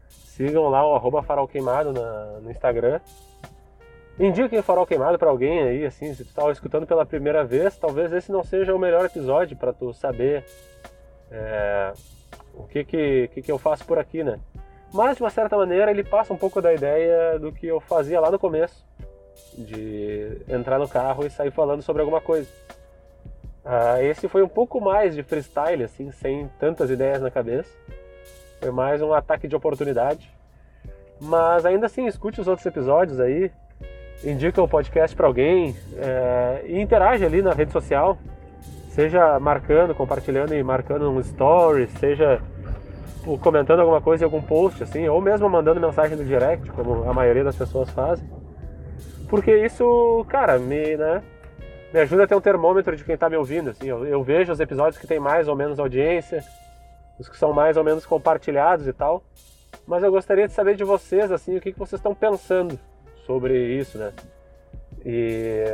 Sigam 0.08 0.68
lá 0.68 0.86
o 0.86 0.94
arroba 0.94 1.22
farol 1.22 1.48
queimado 1.48 1.92
na, 1.92 2.40
no 2.40 2.50
Instagram. 2.50 3.00
Indiquem 4.18 4.58
o 4.58 4.62
farol 4.62 4.86
queimado 4.86 5.18
para 5.18 5.30
alguém 5.30 5.62
aí, 5.62 5.86
assim, 5.86 6.12
se 6.12 6.26
tu 6.26 6.34
tá 6.34 6.50
escutando 6.50 6.86
pela 6.86 7.06
primeira 7.06 7.42
vez, 7.42 7.78
talvez 7.78 8.12
esse 8.12 8.30
não 8.30 8.44
seja 8.44 8.74
o 8.74 8.78
melhor 8.78 9.06
episódio 9.06 9.56
para 9.56 9.72
tu 9.72 9.94
saber 9.94 10.44
é, 11.30 11.92
o 12.54 12.64
que 12.64 12.84
que, 12.84 13.28
que 13.28 13.42
que 13.42 13.50
eu 13.50 13.58
faço 13.58 13.84
por 13.86 13.98
aqui, 13.98 14.22
né? 14.22 14.38
Mas 14.92 15.16
de 15.16 15.22
uma 15.22 15.30
certa 15.30 15.56
maneira 15.56 15.90
ele 15.90 16.04
passa 16.04 16.34
um 16.34 16.36
pouco 16.36 16.60
da 16.60 16.74
ideia 16.74 17.38
do 17.38 17.50
que 17.50 17.66
eu 17.66 17.80
fazia 17.80 18.20
lá 18.20 18.30
no 18.30 18.38
começo, 18.38 18.84
de 19.56 20.42
entrar 20.48 20.78
no 20.78 20.88
carro 20.88 21.24
e 21.24 21.30
sair 21.30 21.50
falando 21.50 21.80
sobre 21.80 22.02
alguma 22.02 22.20
coisa. 22.20 22.48
Ah, 23.64 24.02
esse 24.02 24.28
foi 24.28 24.42
um 24.42 24.48
pouco 24.48 24.80
mais 24.80 25.14
de 25.14 25.22
freestyle, 25.22 25.84
assim, 25.84 26.10
sem 26.12 26.48
tantas 26.58 26.90
ideias 26.90 27.20
na 27.20 27.30
cabeça. 27.30 27.70
Foi 28.60 28.70
mais 28.70 29.02
um 29.02 29.12
ataque 29.12 29.46
de 29.46 29.56
oportunidade. 29.56 30.30
Mas 31.20 31.66
ainda 31.66 31.86
assim, 31.86 32.06
escute 32.06 32.40
os 32.40 32.48
outros 32.48 32.66
episódios 32.66 33.20
aí, 33.20 33.50
indica 34.24 34.62
o 34.62 34.68
podcast 34.68 35.14
para 35.14 35.26
alguém 35.26 35.76
é, 35.96 36.62
e 36.66 36.80
interage 36.80 37.24
ali 37.24 37.42
na 37.42 37.52
rede 37.52 37.72
social 37.72 38.18
seja 38.90 39.38
marcando, 39.38 39.94
compartilhando 39.94 40.54
e 40.54 40.62
marcando 40.62 41.10
um 41.10 41.20
story, 41.20 41.88
seja 41.98 42.40
comentando 43.40 43.80
alguma 43.80 44.00
coisa 44.00 44.24
em 44.24 44.26
algum 44.26 44.42
post, 44.42 44.82
assim, 44.82 45.08
ou 45.08 45.20
mesmo 45.20 45.48
mandando 45.48 45.80
mensagem 45.80 46.16
no 46.16 46.24
direct, 46.24 46.70
como 46.72 47.08
a 47.08 47.12
maioria 47.14 47.44
das 47.44 47.56
pessoas 47.56 47.88
fazem. 47.90 48.28
Porque 49.28 49.54
isso, 49.64 50.24
cara, 50.28 50.58
me, 50.58 50.96
né, 50.96 51.22
me 51.92 52.00
ajuda 52.00 52.24
a 52.24 52.26
ter 52.26 52.34
um 52.34 52.40
termômetro 52.40 52.96
de 52.96 53.04
quem 53.04 53.14
está 53.14 53.28
me 53.28 53.36
ouvindo, 53.36 53.70
assim, 53.70 53.88
eu, 53.88 54.06
eu, 54.06 54.22
vejo 54.22 54.52
os 54.52 54.60
episódios 54.60 54.98
que 54.98 55.06
tem 55.06 55.18
mais 55.18 55.48
ou 55.48 55.56
menos 55.56 55.78
audiência, 55.78 56.44
os 57.18 57.28
que 57.28 57.36
são 57.36 57.52
mais 57.52 57.76
ou 57.76 57.84
menos 57.84 58.06
compartilhados 58.06 58.86
e 58.86 58.92
tal, 58.92 59.22
mas 59.86 60.02
eu 60.02 60.10
gostaria 60.10 60.46
de 60.46 60.52
saber 60.52 60.76
de 60.76 60.84
vocês, 60.84 61.32
assim, 61.32 61.56
o 61.56 61.60
que, 61.60 61.72
que 61.72 61.78
vocês 61.78 61.98
estão 61.98 62.14
pensando 62.14 62.78
sobre 63.26 63.74
isso, 63.74 63.98
né? 63.98 64.12
E 65.04 65.64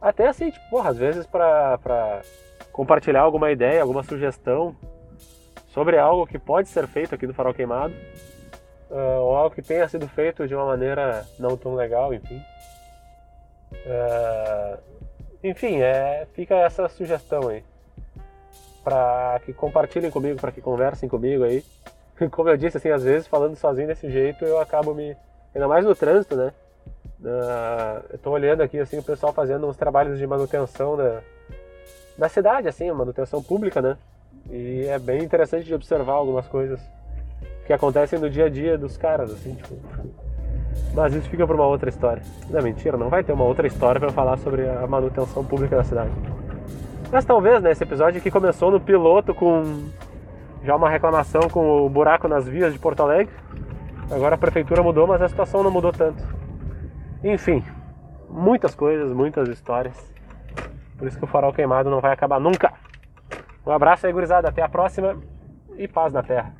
até 0.00 0.28
assim, 0.28 0.50
tipo, 0.50 0.70
porra, 0.70 0.90
às 0.90 0.96
vezes 0.96 1.26
para 1.26 1.78
pra 1.78 2.22
compartilhar 2.72 3.20
alguma 3.20 3.50
ideia, 3.50 3.82
alguma 3.82 4.02
sugestão 4.02 4.74
sobre 5.68 5.98
algo 5.98 6.26
que 6.26 6.38
pode 6.38 6.68
ser 6.68 6.86
feito 6.86 7.14
aqui 7.14 7.26
do 7.26 7.34
Farol 7.34 7.54
Queimado, 7.54 7.92
uh, 8.90 9.20
ou 9.20 9.36
algo 9.36 9.54
que 9.54 9.62
tenha 9.62 9.86
sido 9.88 10.08
feito 10.08 10.46
de 10.48 10.54
uma 10.54 10.64
maneira 10.64 11.26
não 11.38 11.56
tão 11.56 11.74
legal, 11.74 12.14
enfim. 12.14 12.40
Uh, 13.86 14.78
enfim, 15.42 15.80
é, 15.80 16.26
fica 16.34 16.54
essa 16.56 16.88
sugestão 16.88 17.48
aí. 17.48 17.64
Para 18.84 19.40
que 19.44 19.52
compartilhem 19.52 20.10
comigo, 20.10 20.40
para 20.40 20.52
que 20.52 20.60
conversem 20.60 21.08
comigo 21.08 21.44
aí. 21.44 21.64
Como 22.30 22.48
eu 22.48 22.56
disse, 22.56 22.76
assim, 22.76 22.90
às 22.90 23.02
vezes 23.02 23.26
falando 23.26 23.56
sozinho 23.56 23.88
desse 23.88 24.10
jeito 24.10 24.44
eu 24.44 24.60
acabo 24.60 24.94
me. 24.94 25.16
Ainda 25.54 25.66
mais 25.66 25.84
no 25.84 25.94
trânsito, 25.94 26.36
né? 26.36 26.52
Uh, 27.20 28.04
eu 28.10 28.18
tô 28.18 28.30
olhando 28.30 28.62
aqui 28.62 28.78
assim 28.78 28.98
o 28.98 29.02
pessoal 29.02 29.32
fazendo 29.32 29.66
uns 29.66 29.76
trabalhos 29.76 30.18
de 30.18 30.26
manutenção 30.26 30.96
da, 30.96 31.20
da 32.16 32.28
cidade, 32.28 32.68
assim, 32.68 32.90
manutenção 32.92 33.42
pública, 33.42 33.82
né? 33.82 33.96
E 34.48 34.86
é 34.86 34.98
bem 34.98 35.22
interessante 35.22 35.64
de 35.64 35.74
observar 35.74 36.14
algumas 36.14 36.46
coisas 36.46 36.80
que 37.66 37.72
acontecem 37.72 38.18
no 38.18 38.30
dia 38.30 38.46
a 38.46 38.48
dia 38.48 38.78
dos 38.78 38.96
caras, 38.96 39.32
assim, 39.32 39.54
tipo. 39.54 39.74
Mas 40.94 41.14
isso 41.14 41.28
fica 41.28 41.46
para 41.46 41.54
uma 41.54 41.66
outra 41.66 41.88
história. 41.88 42.22
Não, 42.48 42.62
mentira, 42.62 42.96
não 42.96 43.08
vai 43.08 43.22
ter 43.22 43.32
uma 43.32 43.44
outra 43.44 43.66
história 43.66 44.00
para 44.00 44.10
falar 44.10 44.36
sobre 44.38 44.68
a 44.68 44.86
manutenção 44.86 45.44
pública 45.44 45.76
da 45.76 45.84
cidade. 45.84 46.10
Mas 47.12 47.24
talvez, 47.24 47.62
né, 47.62 47.70
esse 47.70 47.82
episódio 47.82 48.18
aqui 48.18 48.30
começou 48.30 48.70
no 48.70 48.80
piloto 48.80 49.34
com 49.34 49.88
já 50.62 50.76
uma 50.76 50.90
reclamação 50.90 51.42
com 51.50 51.86
o 51.86 51.88
buraco 51.88 52.28
nas 52.28 52.46
vias 52.46 52.72
de 52.72 52.78
Porto 52.78 53.02
Alegre. 53.02 53.32
Agora 54.10 54.34
a 54.34 54.38
prefeitura 54.38 54.82
mudou, 54.82 55.06
mas 55.06 55.22
a 55.22 55.28
situação 55.28 55.62
não 55.62 55.70
mudou 55.70 55.92
tanto. 55.92 56.22
Enfim, 57.22 57.64
muitas 58.28 58.74
coisas, 58.74 59.12
muitas 59.12 59.48
histórias. 59.48 59.96
Por 60.98 61.08
isso 61.08 61.18
que 61.18 61.24
o 61.24 61.28
farol 61.28 61.52
queimado 61.52 61.88
não 61.88 62.00
vai 62.00 62.12
acabar 62.12 62.38
nunca. 62.38 62.72
Um 63.66 63.70
abraço 63.70 64.06
aí, 64.06 64.12
gurizada. 64.12 64.48
Até 64.48 64.62
a 64.62 64.68
próxima 64.68 65.16
e 65.76 65.88
paz 65.88 66.12
na 66.12 66.22
terra. 66.22 66.59